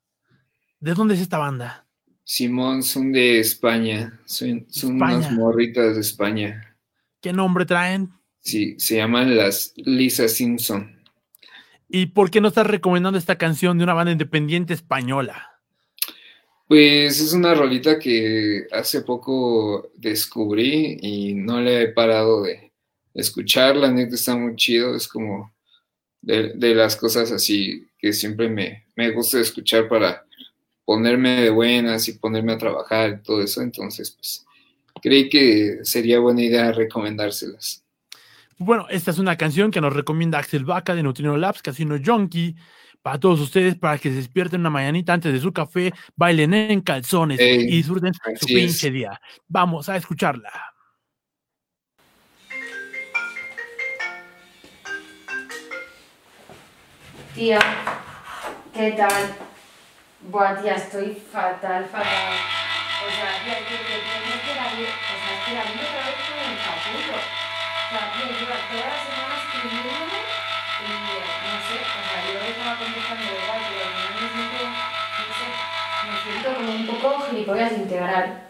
¿De 0.79 0.93
dónde 0.93 1.15
es 1.15 1.19
esta 1.19 1.37
banda? 1.37 1.85
Simón, 2.23 2.83
son 2.83 3.11
de 3.11 3.39
España. 3.39 4.17
Son, 4.25 4.65
unas 4.83 5.31
morritas 5.31 5.95
de 5.95 6.01
España. 6.01 6.77
¿Qué 7.21 7.33
nombre 7.33 7.65
traen? 7.65 8.11
Sí, 8.39 8.75
se 8.79 8.95
llaman 8.95 9.35
las 9.35 9.73
Lisa 9.75 10.29
Simpson. 10.29 11.03
¿Y 11.89 12.07
por 12.07 12.31
qué 12.31 12.39
no 12.39 12.47
estás 12.47 12.67
recomendando 12.67 13.19
esta 13.19 13.37
canción 13.37 13.77
de 13.77 13.83
una 13.83 13.93
banda 13.93 14.13
independiente 14.13 14.73
española? 14.73 15.49
Pues 16.67 17.19
es 17.19 17.33
una 17.33 17.55
rolita 17.55 17.99
que 17.99 18.67
hace 18.71 19.01
poco 19.01 19.91
descubrí 19.97 20.97
y 21.01 21.33
no 21.33 21.59
le 21.59 21.81
he 21.81 21.87
parado 21.87 22.43
de 22.43 22.71
escucharla, 23.13 23.91
neta 23.91 24.15
está 24.15 24.37
muy 24.37 24.55
chido, 24.55 24.95
es 24.95 25.07
como 25.07 25.51
de, 26.21 26.53
las 26.75 26.95
cosas 26.95 27.31
así 27.31 27.87
que 27.97 28.13
siempre 28.13 28.49
me, 28.49 28.85
me 28.95 29.09
gusta 29.09 29.39
escuchar 29.39 29.89
para 29.89 30.23
ponerme 30.89 31.41
de 31.41 31.51
buenas 31.51 32.07
y 32.07 32.13
ponerme 32.13 32.53
a 32.53 32.57
trabajar 32.57 33.11
y 33.11 33.23
todo 33.23 33.43
eso. 33.43 33.61
Entonces, 33.61 34.09
pues, 34.09 34.43
creí 34.99 35.29
que 35.29 35.81
sería 35.83 36.17
buena 36.17 36.41
idea 36.41 36.71
recomendárselas. 36.71 37.85
Bueno, 38.57 38.87
esta 38.89 39.11
es 39.11 39.19
una 39.19 39.37
canción 39.37 39.69
que 39.69 39.81
nos 39.81 39.93
recomienda 39.93 40.39
Axel 40.39 40.65
Vaca 40.65 40.95
de 40.95 41.03
Neutrino 41.03 41.37
Labs, 41.37 41.61
Casino 41.61 41.95
Junkie, 42.03 42.55
para 43.03 43.19
todos 43.19 43.39
ustedes, 43.39 43.75
para 43.75 43.99
que 43.99 44.09
se 44.09 44.15
despierten 44.15 44.61
una 44.61 44.71
mañanita 44.71 45.13
antes 45.13 45.31
de 45.31 45.39
su 45.39 45.53
café, 45.53 45.93
bailen 46.15 46.55
en 46.55 46.81
calzones 46.81 47.39
y 47.39 47.67
disfruten 47.67 48.11
su 48.15 48.47
pinche 48.47 48.89
día. 48.89 49.21
Vamos 49.47 49.89
a 49.89 49.95
escucharla. 49.95 50.51
Tía, 57.35 57.59
¿qué 58.73 58.91
tal? 58.97 59.48
Buah, 60.21 60.59
tía, 60.59 60.75
estoy 60.75 61.15
fatal, 61.31 61.87
fatal. 61.87 62.35
O 62.99 63.09
sea, 63.09 63.39
tía, 63.39 63.55
que, 63.63 63.71
que 63.71 63.95
tienes 64.03 64.41
que 64.43 64.53
la 64.53 64.67
vida, 64.75 64.91
o 64.91 65.15
sea, 65.15 65.31
es 65.31 65.41
que 65.47 65.53
la 65.55 65.63
vida 65.63 65.79
otra 65.87 66.03
vez 66.11 66.19
con 66.27 66.35
el 66.43 66.59
capullo. 66.59 67.15
O 67.15 67.87
sea, 67.87 68.11
tía, 68.11 68.27
lleva 68.27 68.59
todas 68.67 68.91
las 68.91 69.03
semanas 69.07 69.39
escribiéndome 69.39 70.19
y 70.79 70.91
no 70.91 71.55
sé, 71.63 71.75
o 71.79 72.01
sea, 72.03 72.19
yo 72.27 72.35
le 72.35 72.49
estaba 72.51 72.75
contestando 72.75 73.23
igual, 73.31 73.61
pero 73.63 73.79
al 73.79 73.93
final 73.95 74.13
me 74.19 74.27
siento, 74.27 74.59
no 74.59 75.31
sé, 75.39 75.47
me 76.03 76.15
siento 76.19 76.47
como 76.53 76.71
un 76.71 76.85
poco 76.87 77.25
gilipollas 77.29 77.71
integral. 77.71 78.48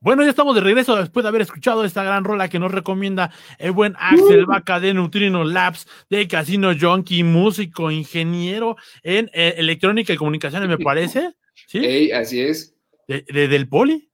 Bueno, 0.00 0.22
ya 0.22 0.30
estamos 0.30 0.54
de 0.54 0.60
regreso 0.60 0.96
después 0.96 1.24
de 1.24 1.28
haber 1.28 1.42
escuchado 1.42 1.84
esta 1.84 2.02
gran 2.02 2.24
rola 2.24 2.48
que 2.48 2.58
nos 2.58 2.72
recomienda 2.72 3.32
el 3.58 3.72
buen 3.72 3.94
Axel 3.98 4.46
Vaca 4.46 4.80
de 4.80 4.92
Neutrino 4.94 5.44
Labs, 5.44 5.86
de 6.10 6.28
Casino 6.28 6.72
Junkie, 6.78 7.24
músico, 7.24 7.90
ingeniero 7.90 8.76
en 9.02 9.30
eh, 9.32 9.54
electrónica 9.56 10.12
y 10.12 10.16
comunicaciones, 10.16 10.68
me 10.68 10.78
parece. 10.78 11.34
¿Sí? 11.66 12.12
así 12.12 12.40
es. 12.40 12.74
¿De, 13.06 13.48
del 13.48 13.68
Poli? 13.68 14.10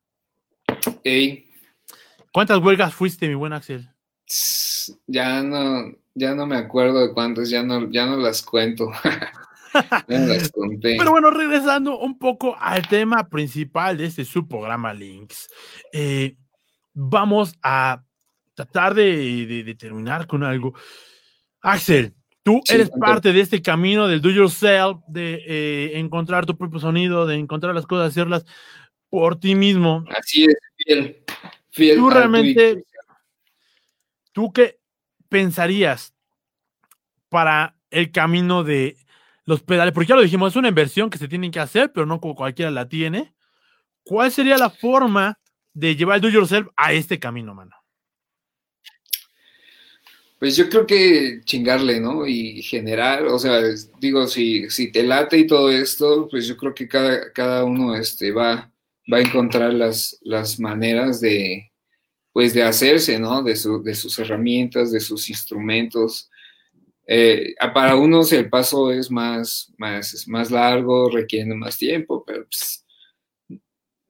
Ey. 1.05 1.49
¿Cuántas 2.33 2.59
huelgas 2.59 2.95
fuiste, 2.95 3.29
mi 3.29 3.35
buen 3.35 3.53
Axel? 3.53 3.89
Ya 5.07 5.43
no, 5.43 5.93
ya 6.15 6.35
no 6.35 6.47
me 6.47 6.57
acuerdo 6.57 7.01
de 7.01 7.13
cuántas, 7.13 7.51
ya 7.51 7.63
no, 7.63 7.91
ya 7.91 8.07
no 8.07 8.17
las 8.17 8.43
cuento. 8.43 8.91
Pero 10.07 11.11
bueno, 11.11 11.31
regresando 11.31 11.99
un 11.99 12.19
poco 12.19 12.57
al 12.59 12.87
tema 12.89 13.29
principal 13.29 13.97
de 13.97 14.07
este 14.07 14.25
subprograma 14.25 14.93
Links, 14.93 15.49
eh, 15.93 16.37
vamos 16.93 17.55
a 17.63 18.03
tratar 18.55 18.95
de, 18.95 19.77
terminar 19.79 20.27
con 20.27 20.43
algo. 20.43 20.75
Axel, 21.61 22.15
tú 22.43 22.61
eres 22.69 22.91
parte 22.91 23.33
de 23.33 23.41
este 23.41 23.63
camino 23.63 24.09
del 24.09 24.21
do 24.21 24.31
yourself, 24.31 24.99
de 25.09 25.43
eh, 25.47 25.99
encontrar 25.99 26.47
tu 26.47 26.57
propio 26.57 26.81
sonido, 26.81 27.27
de 27.27 27.37
encontrar 27.37 27.75
las 27.75 27.87
cosas, 27.87 28.09
hacerlas 28.09 28.45
por 29.09 29.39
ti 29.39 29.55
mismo. 29.55 30.05
Así 30.17 30.45
es, 30.45 30.57
fiel. 30.77 31.25
fiel 31.71 31.99
tú 31.99 32.11
realmente, 32.11 32.85
¿tú 34.33 34.53
qué 34.53 34.79
pensarías 35.29 36.15
para 37.29 37.77
el 37.91 38.11
camino 38.11 38.65
de 38.65 38.97
los 39.51 39.63
pedales, 39.63 39.93
porque 39.93 40.09
ya 40.09 40.15
lo 40.15 40.23
dijimos, 40.23 40.53
es 40.53 40.57
una 40.57 40.69
inversión 40.69 41.11
que 41.11 41.19
se 41.19 41.27
tiene 41.27 41.51
que 41.51 41.59
hacer, 41.59 41.91
pero 41.93 42.07
no 42.07 42.21
como 42.21 42.37
cualquiera 42.37 42.71
la 42.71 42.89
tiene. 42.89 43.35
¿Cuál 44.05 44.31
sería 44.31 44.57
la 44.57 44.71
forma 44.71 45.41
de 45.75 45.97
llevar 45.97 46.17
el 46.17 46.23
do 46.23 46.29
yourself 46.29 46.69
a 46.77 46.93
este 46.93 47.19
camino, 47.19 47.53
mano? 47.53 47.73
Pues 50.39 50.57
yo 50.57 50.69
creo 50.71 50.87
que 50.87 51.41
chingarle, 51.45 52.01
¿no? 52.01 52.29
Y 52.29 52.63
generar, 52.63 53.25
o 53.25 53.41
sea, 53.41 53.61
digo, 53.99 54.29
si, 54.29 54.71
si 54.71 54.93
te 54.93 55.03
late 55.03 55.39
y 55.39 55.47
todo 55.49 55.69
esto, 55.69 56.29
pues 56.31 56.47
yo 56.47 56.57
creo 56.57 56.73
que 56.73 56.87
cada, 56.87 57.33
cada 57.33 57.65
uno 57.65 57.97
este, 57.97 58.31
va, 58.31 58.73
va 59.13 59.19
a 59.19 59.21
encontrar 59.21 59.75
las, 59.75 60.17
las 60.23 60.61
maneras 60.61 61.21
de, 61.21 61.73
pues 62.33 62.55
de 62.55 62.63
hacerse, 62.63 63.19
¿no? 63.19 63.43
De, 63.43 63.57
su, 63.57 63.83
de 63.83 63.97
sus 63.97 64.17
herramientas, 64.21 64.93
de 64.93 65.01
sus 65.01 65.29
instrumentos. 65.29 66.31
Eh, 67.13 67.57
para 67.75 67.97
unos 67.97 68.33
el 68.33 68.49
paso 68.49 68.93
es 68.93 69.11
más, 69.11 69.75
más, 69.79 70.29
más 70.29 70.53
largo, 70.53 71.11
requiere 71.11 71.53
más 71.57 71.77
tiempo, 71.77 72.23
pero 72.25 72.45
pues, 72.45 72.87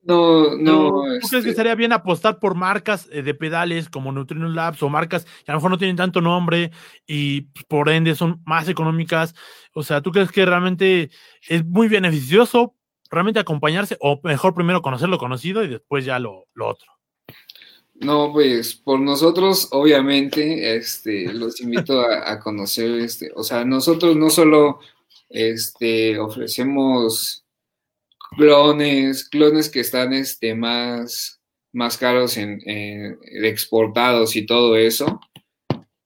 no, 0.03 0.55
no. 0.55 1.03
¿Tú 1.23 1.29
crees 1.31 1.45
que 1.45 1.51
estaría 1.51 1.75
bien 1.75 1.95
apostar 1.95 2.39
por 2.39 2.55
marcas 2.55 3.09
eh, 3.11 3.23
de 3.23 3.33
pedales 3.33 3.89
como 3.89 4.13
Neutrino 4.13 4.51
Labs 4.51 4.83
o 4.83 4.91
marcas 4.91 5.25
que 5.25 5.51
a 5.51 5.55
lo 5.55 5.61
mejor 5.61 5.71
no 5.71 5.79
tienen 5.79 5.97
tanto 5.97 6.21
nombre 6.21 6.73
y 7.07 7.43
pues, 7.43 7.65
por 7.65 7.89
ende 7.89 8.15
son 8.15 8.43
más 8.45 8.69
económicas? 8.69 9.35
O 9.73 9.83
sea, 9.83 10.03
¿tú 10.03 10.13
crees 10.13 10.31
que 10.31 10.45
realmente 10.45 11.11
es 11.49 11.65
muy 11.65 11.89
beneficioso 11.89 12.77
realmente 13.11 13.41
acompañarse 13.41 13.97
o 14.01 14.21
mejor 14.23 14.55
primero 14.55 14.83
conocer 14.83 15.09
lo 15.09 15.17
conocido 15.17 15.65
y 15.65 15.69
después 15.69 16.05
ya 16.05 16.19
lo, 16.19 16.49
lo 16.53 16.69
otro? 16.69 17.00
No, 18.01 18.33
pues 18.33 18.75
por 18.75 18.99
nosotros, 18.99 19.69
obviamente, 19.73 20.75
este, 20.75 21.31
los 21.35 21.61
invito 21.61 22.01
a, 22.01 22.41
conocer, 22.41 22.93
este, 23.01 23.31
o 23.35 23.45
sea, 23.45 23.63
nosotros 23.67 24.17
no 24.17 24.31
solo 24.31 24.81
este, 25.29 26.19
ofrecemos 26.19 27.45
clones, 28.39 29.29
clones 29.29 29.69
que 29.69 29.81
están 29.81 30.15
este, 30.15 30.55
más, 30.55 31.43
más 31.73 31.99
caros 31.99 32.39
en, 32.39 32.63
exportados 33.45 34.35
y 34.35 34.47
todo 34.47 34.77
eso. 34.77 35.21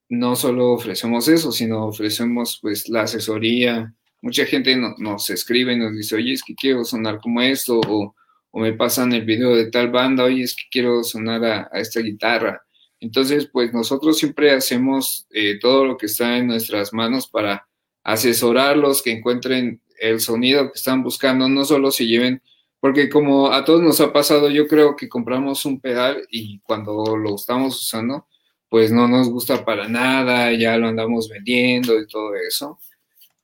No 0.08 0.34
solo 0.34 0.72
ofrecemos 0.72 1.28
eso, 1.28 1.52
sino 1.52 1.86
ofrecemos 1.86 2.58
pues 2.60 2.88
la 2.88 3.02
asesoría. 3.02 3.94
Mucha 4.20 4.46
gente 4.46 4.76
nos 4.98 5.30
escribe 5.30 5.74
y 5.74 5.78
nos 5.78 5.94
dice, 5.94 6.16
oye, 6.16 6.32
es 6.32 6.42
que 6.42 6.56
quiero 6.56 6.84
sonar 6.84 7.20
como 7.20 7.40
esto, 7.40 7.80
o 7.86 8.16
o 8.56 8.60
me 8.60 8.72
pasan 8.72 9.12
el 9.12 9.24
video 9.24 9.56
de 9.56 9.68
tal 9.68 9.90
banda, 9.90 10.22
oye, 10.22 10.44
es 10.44 10.54
que 10.54 10.62
quiero 10.70 11.02
sonar 11.02 11.44
a, 11.44 11.70
esta 11.72 11.98
guitarra. 11.98 12.62
Entonces, 13.00 13.48
pues 13.52 13.74
nosotros 13.74 14.16
siempre 14.16 14.52
hacemos 14.52 15.26
eh, 15.30 15.58
todo 15.60 15.84
lo 15.84 15.96
que 15.96 16.06
está 16.06 16.38
en 16.38 16.46
nuestras 16.46 16.92
manos 16.92 17.26
para 17.26 17.66
asesorarlos, 18.04 19.02
que 19.02 19.10
encuentren 19.10 19.82
el 19.98 20.20
sonido 20.20 20.70
que 20.70 20.78
están 20.78 21.02
buscando, 21.02 21.48
no 21.48 21.64
solo 21.64 21.90
se 21.90 22.06
lleven, 22.06 22.42
porque 22.78 23.08
como 23.08 23.50
a 23.50 23.64
todos 23.64 23.82
nos 23.82 24.00
ha 24.00 24.12
pasado, 24.12 24.48
yo 24.48 24.68
creo 24.68 24.94
que 24.94 25.08
compramos 25.08 25.64
un 25.64 25.80
pedal 25.80 26.24
y 26.30 26.60
cuando 26.60 27.16
lo 27.16 27.34
estamos 27.34 27.82
usando, 27.82 28.28
pues 28.68 28.92
no 28.92 29.08
nos 29.08 29.30
gusta 29.30 29.64
para 29.64 29.88
nada, 29.88 30.52
ya 30.52 30.76
lo 30.76 30.86
andamos 30.86 31.28
vendiendo 31.28 31.98
y 31.98 32.06
todo 32.06 32.36
eso. 32.36 32.78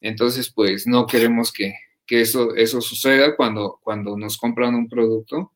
Entonces, 0.01 0.53
pues 0.55 0.87
no 0.87 1.05
queremos 1.09 1.53
que, 1.53 1.75
que 2.11 2.23
eso, 2.23 2.57
eso 2.57 2.81
suceda 2.81 3.37
cuando, 3.37 3.79
cuando 3.85 4.17
nos 4.19 4.37
compran 4.37 4.75
un 4.75 4.89
producto. 4.89 5.53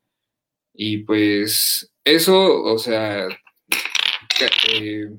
Y 0.73 0.99
pues 0.99 1.93
eso, 2.05 2.63
o 2.63 2.79
sea, 2.79 3.27
eh, 4.73 5.11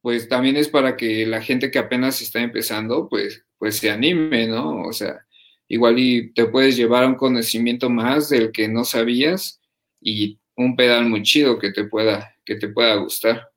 pues 0.00 0.28
también 0.28 0.56
es 0.56 0.68
para 0.68 0.96
que 0.96 1.26
la 1.26 1.42
gente 1.42 1.72
que 1.72 1.80
apenas 1.80 2.22
está 2.22 2.40
empezando, 2.40 3.08
pues, 3.08 3.44
pues 3.58 3.78
se 3.78 3.90
anime, 3.90 4.46
¿no? 4.46 4.82
O 4.82 4.92
sea, 4.92 5.26
igual 5.66 5.98
y 5.98 6.32
te 6.34 6.46
puedes 6.46 6.76
llevar 6.76 7.04
un 7.04 7.16
conocimiento 7.16 7.90
más 7.90 8.28
del 8.28 8.52
que 8.52 8.68
no 8.68 8.84
sabías 8.84 9.60
y 10.00 10.38
un 10.54 10.76
pedal 10.76 11.06
muy 11.06 11.24
chido 11.24 11.58
que 11.58 11.72
te 11.72 11.82
pueda, 11.82 12.36
que 12.44 12.54
te 12.54 12.68
pueda 12.68 12.94
gustar. 12.94 13.50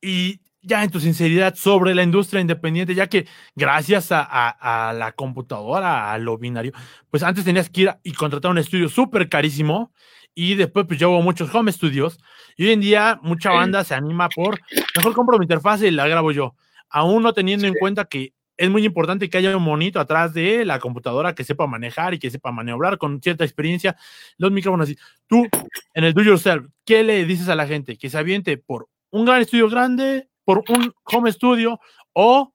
Y 0.00 0.39
ya 0.62 0.84
en 0.84 0.90
tu 0.90 1.00
sinceridad 1.00 1.54
sobre 1.54 1.94
la 1.94 2.02
industria 2.02 2.40
independiente, 2.40 2.94
ya 2.94 3.06
que 3.06 3.26
gracias 3.54 4.08
a, 4.10 4.92
la 4.96 5.12
computadora, 5.12 6.12
a 6.12 6.18
lo 6.18 6.38
binario, 6.38 6.72
pues 7.10 7.22
antes 7.22 7.44
tenías 7.44 7.70
que 7.70 7.82
ir 7.82 7.94
y 8.02 8.12
contratar 8.12 8.50
un 8.50 8.58
estudio 8.58 8.88
súper 8.88 9.28
carísimo 9.28 9.92
y 10.34 10.54
después 10.54 10.86
pues 10.86 10.98
yo 10.98 11.10
muchos 11.22 11.54
home 11.54 11.72
studios 11.72 12.18
y 12.56 12.66
hoy 12.66 12.72
en 12.72 12.80
día 12.80 13.18
mucha 13.22 13.50
banda 13.50 13.84
se 13.84 13.94
anima 13.94 14.28
por, 14.28 14.60
mejor 14.96 15.14
compro 15.14 15.38
mi 15.38 15.44
interfaz 15.44 15.82
y 15.82 15.90
la 15.90 16.06
grabo 16.06 16.32
yo, 16.32 16.54
aún 16.88 17.22
no 17.22 17.32
teniendo 17.32 17.66
en 17.66 17.74
cuenta 17.74 18.04
que 18.04 18.34
es 18.56 18.68
muy 18.68 18.84
importante 18.84 19.30
que 19.30 19.38
haya 19.38 19.56
un 19.56 19.62
monito 19.62 19.98
atrás 20.00 20.34
de 20.34 20.66
la 20.66 20.78
computadora 20.78 21.34
que 21.34 21.44
sepa 21.44 21.66
manejar 21.66 22.12
y 22.12 22.18
que 22.18 22.30
sepa 22.30 22.52
maniobrar 22.52 22.98
con 22.98 23.22
cierta 23.22 23.42
experiencia 23.42 23.96
los 24.36 24.52
micrófonos 24.52 24.84
así. 24.84 24.98
Tú, 25.26 25.48
en 25.94 26.04
el 26.04 26.12
do 26.12 26.22
yourself, 26.22 26.66
¿qué 26.84 27.02
le 27.02 27.24
dices 27.24 27.48
a 27.48 27.54
la 27.54 27.66
gente? 27.66 27.96
Que 27.96 28.10
se 28.10 28.18
aviente 28.18 28.58
por 28.58 28.88
un 29.08 29.24
gran 29.24 29.40
estudio 29.40 29.70
grande 29.70 30.29
por 30.50 30.64
un 30.68 30.92
home 31.04 31.30
studio 31.30 31.78
o 32.12 32.52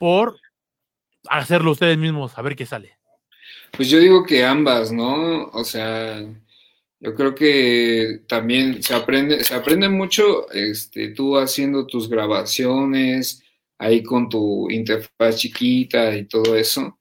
por 0.00 0.40
hacerlo 1.28 1.70
ustedes 1.70 1.96
mismos, 1.96 2.36
a 2.36 2.42
ver 2.42 2.56
qué 2.56 2.66
sale? 2.66 2.98
Pues 3.76 3.88
yo 3.88 4.00
digo 4.00 4.24
que 4.24 4.44
ambas, 4.44 4.90
¿no? 4.90 5.44
O 5.52 5.62
sea, 5.62 6.20
yo 6.98 7.14
creo 7.14 7.34
que 7.36 8.22
también 8.26 8.82
se 8.82 8.92
aprende, 8.92 9.44
se 9.44 9.54
aprende 9.54 9.88
mucho, 9.88 10.50
este, 10.50 11.10
tú 11.10 11.36
haciendo 11.36 11.86
tus 11.86 12.08
grabaciones 12.08 13.44
ahí 13.78 14.02
con 14.02 14.28
tu 14.28 14.68
interfaz 14.68 15.36
chiquita 15.36 16.16
y 16.16 16.24
todo 16.24 16.56
eso, 16.56 16.98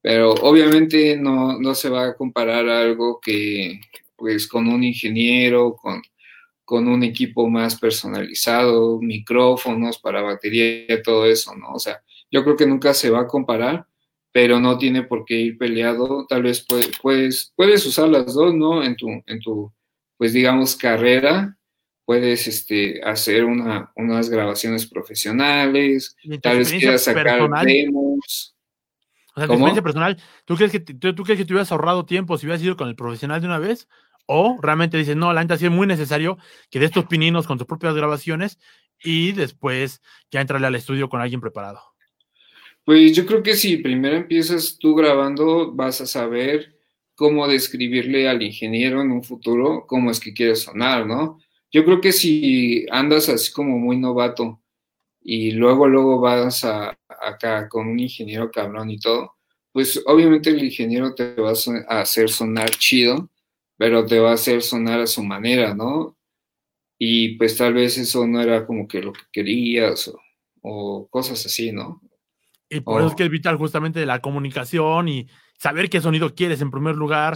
pero 0.00 0.32
obviamente 0.32 1.16
no, 1.16 1.56
no 1.60 1.76
se 1.76 1.88
va 1.88 2.06
a 2.06 2.16
comparar 2.16 2.68
algo 2.68 3.20
que, 3.20 3.80
pues, 4.16 4.48
con 4.48 4.66
un 4.66 4.82
ingeniero, 4.82 5.76
con, 5.76 6.02
con 6.64 6.88
un 6.88 7.02
equipo 7.02 7.48
más 7.48 7.78
personalizado, 7.78 9.00
micrófonos 9.00 9.98
para 9.98 10.22
batería, 10.22 11.02
todo 11.02 11.26
eso, 11.26 11.54
¿no? 11.56 11.72
O 11.72 11.78
sea, 11.78 12.02
yo 12.30 12.42
creo 12.44 12.56
que 12.56 12.66
nunca 12.66 12.94
se 12.94 13.10
va 13.10 13.20
a 13.20 13.26
comparar, 13.26 13.86
pero 14.32 14.58
no 14.58 14.78
tiene 14.78 15.02
por 15.02 15.24
qué 15.24 15.34
ir 15.34 15.58
peleado. 15.58 16.26
Tal 16.26 16.42
vez 16.42 16.64
puedes, 17.00 17.52
puedes 17.54 17.86
usar 17.86 18.08
las 18.08 18.32
dos, 18.34 18.54
¿no? 18.54 18.82
En 18.82 18.96
tu, 18.96 19.08
en 19.26 19.40
tu, 19.40 19.72
pues 20.16 20.32
digamos, 20.32 20.76
carrera. 20.76 21.56
Puedes 22.04 22.48
este, 22.48 23.00
hacer 23.04 23.44
una, 23.44 23.92
unas 23.94 24.28
grabaciones 24.28 24.86
profesionales, 24.86 26.16
tal 26.42 26.58
vez 26.58 26.72
quieras 26.72 27.04
sacar 27.04 27.48
demos. 27.64 28.56
O 29.34 29.40
sea, 29.40 29.46
tu 29.46 29.52
experiencia 29.54 29.82
personal, 29.82 30.18
¿tú 30.44 30.56
crees, 30.56 30.72
que, 30.72 30.80
tú, 30.80 31.14
¿tú 31.14 31.22
crees 31.22 31.38
que 31.38 31.44
te 31.44 31.52
hubieras 31.52 31.72
ahorrado 31.72 32.04
tiempo 32.04 32.36
si 32.36 32.46
hubieras 32.46 32.62
ido 32.62 32.76
con 32.76 32.88
el 32.88 32.96
profesional 32.96 33.40
de 33.40 33.46
una 33.46 33.58
vez? 33.58 33.88
O 34.26 34.58
realmente 34.62 34.96
dices, 34.96 35.16
no, 35.16 35.32
la 35.32 35.42
neta 35.42 35.58
sí 35.58 35.66
es 35.66 35.70
muy 35.70 35.86
necesario 35.86 36.38
que 36.70 36.78
des 36.78 36.90
tus 36.90 37.06
pininos 37.06 37.46
con 37.46 37.58
tus 37.58 37.66
propias 37.66 37.94
grabaciones 37.94 38.58
y 39.02 39.32
después 39.32 40.00
ya 40.30 40.40
entrarle 40.40 40.66
al 40.66 40.74
estudio 40.74 41.08
con 41.08 41.20
alguien 41.20 41.40
preparado. 41.40 41.80
Pues 42.84 43.14
yo 43.14 43.26
creo 43.26 43.42
que 43.42 43.54
si 43.54 43.76
primero 43.76 44.16
empiezas 44.16 44.76
tú 44.78 44.94
grabando, 44.94 45.72
vas 45.72 46.00
a 46.00 46.06
saber 46.06 46.76
cómo 47.14 47.46
describirle 47.46 48.28
al 48.28 48.42
ingeniero 48.42 49.00
en 49.00 49.12
un 49.12 49.22
futuro 49.22 49.86
cómo 49.86 50.10
es 50.10 50.18
que 50.18 50.32
quiere 50.32 50.56
sonar, 50.56 51.06
¿no? 51.06 51.38
Yo 51.70 51.84
creo 51.84 52.00
que 52.00 52.12
si 52.12 52.84
andas 52.90 53.28
así 53.28 53.52
como 53.52 53.78
muy 53.78 53.96
novato 53.96 54.60
y 55.20 55.52
luego, 55.52 55.86
luego 55.86 56.20
vas 56.20 56.64
a, 56.64 56.98
acá 57.08 57.68
con 57.68 57.86
un 57.88 58.00
ingeniero 58.00 58.50
cabrón 58.50 58.90
y 58.90 58.98
todo, 58.98 59.36
pues 59.70 60.02
obviamente 60.06 60.50
el 60.50 60.62
ingeniero 60.62 61.14
te 61.14 61.34
va 61.34 61.52
a 61.88 62.00
hacer 62.00 62.28
sonar 62.28 62.70
chido, 62.70 63.30
pero 63.82 64.06
te 64.06 64.20
va 64.20 64.30
a 64.30 64.34
hacer 64.34 64.62
sonar 64.62 65.00
a 65.00 65.08
su 65.08 65.24
manera, 65.24 65.74
¿no? 65.74 66.16
Y 67.00 67.36
pues 67.36 67.56
tal 67.56 67.74
vez 67.74 67.98
eso 67.98 68.28
no 68.28 68.40
era 68.40 68.64
como 68.64 68.86
que 68.86 69.02
lo 69.02 69.12
que 69.12 69.22
querías 69.32 70.08
o, 70.60 71.08
cosas 71.10 71.44
así, 71.44 71.72
¿no? 71.72 72.00
Y 72.70 72.78
por 72.78 73.00
eso 73.00 73.08
es 73.08 73.16
que 73.16 73.24
es 73.24 73.28
vital 73.28 73.56
justamente 73.56 74.06
la 74.06 74.20
comunicación 74.20 75.08
y 75.08 75.26
saber 75.58 75.90
qué 75.90 76.00
sonido 76.00 76.32
quieres 76.32 76.60
en 76.60 76.70
primer 76.70 76.94
lugar, 76.94 77.34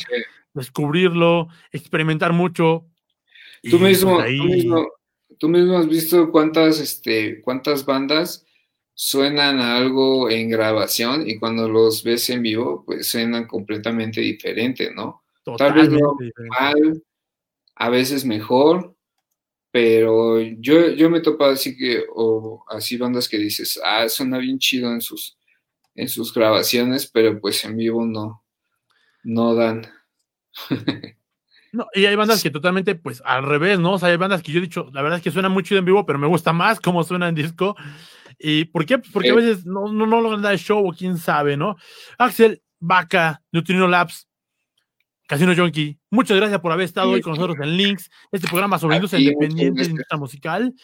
descubrirlo, 0.54 1.48
experimentar 1.72 2.32
mucho. 2.32 2.86
Tú 3.68 3.80
mismo, 3.80 4.22
tú 4.22 4.44
mismo, 4.44 4.88
tú 5.40 5.48
mismo 5.48 5.78
has 5.78 5.88
visto 5.88 6.30
cuántas, 6.30 6.78
este, 6.78 7.40
cuántas 7.40 7.84
bandas 7.84 8.46
suenan 8.94 9.58
a 9.58 9.78
algo 9.78 10.30
en 10.30 10.48
grabación 10.48 11.28
y 11.28 11.40
cuando 11.40 11.68
los 11.68 12.04
ves 12.04 12.30
en 12.30 12.42
vivo, 12.42 12.84
pues 12.86 13.08
suenan 13.08 13.48
completamente 13.48 14.20
diferente, 14.20 14.94
¿no? 14.94 15.25
Tal 15.56 15.72
vez 15.72 15.90
no 15.90 16.16
mal, 16.58 17.02
a 17.76 17.90
veces 17.90 18.24
mejor, 18.24 18.96
pero 19.70 20.40
yo, 20.40 20.88
yo 20.90 21.10
me 21.10 21.18
he 21.18 21.22
topado 21.22 21.52
así 21.52 21.76
que, 21.76 22.04
o 22.14 22.64
así 22.68 22.96
bandas 22.96 23.28
que 23.28 23.38
dices, 23.38 23.80
ah, 23.84 24.08
suena 24.08 24.38
bien 24.38 24.58
chido 24.58 24.90
en 24.90 25.00
sus, 25.00 25.38
en 25.94 26.08
sus 26.08 26.32
grabaciones, 26.32 27.06
pero 27.06 27.40
pues 27.40 27.64
en 27.64 27.76
vivo 27.76 28.04
no, 28.04 28.42
no 29.22 29.54
dan. 29.54 29.86
No, 31.72 31.86
y 31.92 32.06
hay 32.06 32.16
bandas 32.16 32.42
que 32.42 32.50
totalmente, 32.50 32.94
pues 32.94 33.20
al 33.22 33.42
revés, 33.42 33.78
¿no? 33.78 33.94
O 33.94 33.98
sea, 33.98 34.08
hay 34.08 34.16
bandas 34.16 34.42
que 34.42 34.50
yo 34.50 34.60
he 34.60 34.62
dicho, 34.62 34.88
la 34.94 35.02
verdad 35.02 35.18
es 35.18 35.22
que 35.22 35.30
suena 35.30 35.50
muy 35.50 35.62
chido 35.62 35.78
en 35.78 35.84
vivo, 35.84 36.06
pero 36.06 36.18
me 36.18 36.26
gusta 36.26 36.54
más 36.54 36.80
cómo 36.80 37.04
suena 37.04 37.28
en 37.28 37.34
disco. 37.34 37.76
¿Y 38.38 38.64
por 38.64 38.86
qué? 38.86 38.96
Porque 38.96 39.30
a 39.30 39.34
veces 39.34 39.66
no, 39.66 39.92
no, 39.92 40.06
no 40.06 40.22
logran 40.22 40.40
dar 40.40 40.54
el 40.54 40.58
show 40.58 40.88
o 40.88 40.92
quién 40.94 41.18
sabe, 41.18 41.56
¿no? 41.58 41.76
Axel, 42.16 42.62
Vaca, 42.78 43.42
Neutrino 43.52 43.88
Labs, 43.88 44.26
Casino 45.26 45.54
Junkie, 45.56 45.98
muchas 46.10 46.36
gracias 46.36 46.60
por 46.60 46.72
haber 46.72 46.84
estado 46.84 47.10
hoy 47.10 47.20
con 47.20 47.32
nosotros 47.34 47.56
en 47.60 47.76
Links, 47.76 48.10
este 48.30 48.48
programa 48.48 48.78
sobre 48.78 48.96
industria 48.96 49.20
independiente 49.20 49.82
y 49.82 49.86
industria 49.86 50.18
musical. 50.18 50.74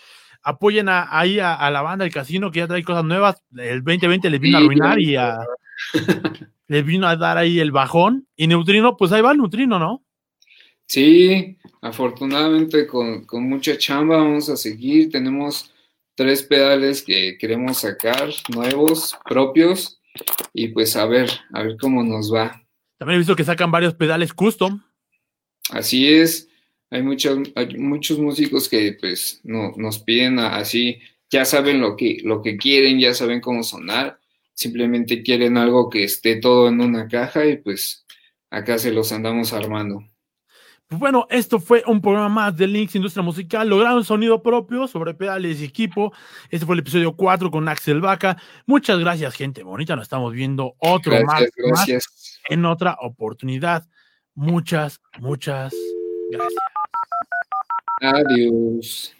Apoyen 0.42 0.88
ahí 0.88 1.38
a, 1.38 1.70
la 1.70 1.82
banda 1.82 2.04
del 2.04 2.12
casino 2.12 2.50
que 2.50 2.58
ya 2.58 2.66
trae 2.66 2.82
cosas 2.82 3.04
nuevas. 3.04 3.40
El 3.56 3.84
2020 3.84 4.28
les 4.28 4.40
vino 4.40 4.58
a 4.58 4.60
arruinar 4.60 5.00
y 5.00 5.14
a, 5.14 5.38
les 6.66 6.84
vino 6.84 7.06
a 7.06 7.14
dar 7.14 7.38
ahí 7.38 7.60
el 7.60 7.70
bajón. 7.70 8.26
Y 8.34 8.48
Neutrino, 8.48 8.96
pues 8.96 9.12
ahí 9.12 9.22
va 9.22 9.30
el 9.30 9.38
Neutrino, 9.38 9.78
¿no? 9.78 10.04
Sí, 10.86 11.58
afortunadamente 11.80 12.88
con, 12.88 13.24
con 13.24 13.48
mucha 13.48 13.78
chamba 13.78 14.16
vamos 14.16 14.48
a 14.48 14.56
seguir. 14.56 15.12
Tenemos 15.12 15.72
tres 16.16 16.42
pedales 16.42 17.02
que 17.02 17.38
queremos 17.38 17.78
sacar, 17.78 18.30
nuevos, 18.52 19.16
propios, 19.24 20.00
y 20.52 20.68
pues 20.68 20.96
a 20.96 21.06
ver, 21.06 21.30
a 21.52 21.62
ver 21.62 21.76
cómo 21.80 22.02
nos 22.02 22.34
va. 22.34 22.61
También 23.02 23.16
he 23.16 23.18
visto 23.18 23.34
que 23.34 23.42
sacan 23.42 23.72
varios 23.72 23.94
pedales 23.94 24.32
custom. 24.32 24.80
Así 25.70 26.06
es, 26.06 26.48
hay 26.88 27.02
muchos, 27.02 27.36
muchos 27.76 28.20
músicos 28.20 28.68
que 28.68 28.96
pues 29.00 29.40
no, 29.42 29.72
nos 29.76 29.98
piden 29.98 30.38
así, 30.38 31.00
ya 31.28 31.44
saben 31.44 31.80
lo 31.80 31.96
que, 31.96 32.18
lo 32.22 32.42
que 32.42 32.56
quieren, 32.56 33.00
ya 33.00 33.12
saben 33.12 33.40
cómo 33.40 33.64
sonar, 33.64 34.20
simplemente 34.54 35.24
quieren 35.24 35.56
algo 35.56 35.90
que 35.90 36.04
esté 36.04 36.36
todo 36.36 36.68
en 36.68 36.80
una 36.80 37.08
caja 37.08 37.44
y 37.44 37.56
pues 37.56 38.06
acá 38.50 38.78
se 38.78 38.92
los 38.92 39.10
andamos 39.10 39.52
armando. 39.52 40.08
Pues 40.92 41.00
bueno, 41.00 41.26
esto 41.30 41.58
fue 41.58 41.82
un 41.86 42.02
programa 42.02 42.28
más 42.28 42.54
de 42.54 42.66
Links 42.66 42.94
Industria 42.96 43.22
Musical. 43.22 43.66
Lograron 43.66 44.04
sonido 44.04 44.42
propio 44.42 44.86
sobre 44.86 45.14
pedales 45.14 45.58
y 45.62 45.64
equipo. 45.64 46.12
Este 46.50 46.66
fue 46.66 46.74
el 46.74 46.80
episodio 46.80 47.16
4 47.16 47.50
con 47.50 47.66
Axel 47.66 48.02
Vaca. 48.02 48.36
Muchas 48.66 48.98
gracias, 48.98 49.32
gente 49.32 49.62
bonita. 49.62 49.96
Nos 49.96 50.02
estamos 50.02 50.34
viendo 50.34 50.74
otro 50.76 51.14
más, 51.24 51.44
en 52.50 52.66
otra 52.66 52.98
oportunidad. 53.00 53.88
Muchas, 54.34 55.00
muchas 55.18 55.74
gracias. 56.30 56.62
Adiós. 58.02 59.16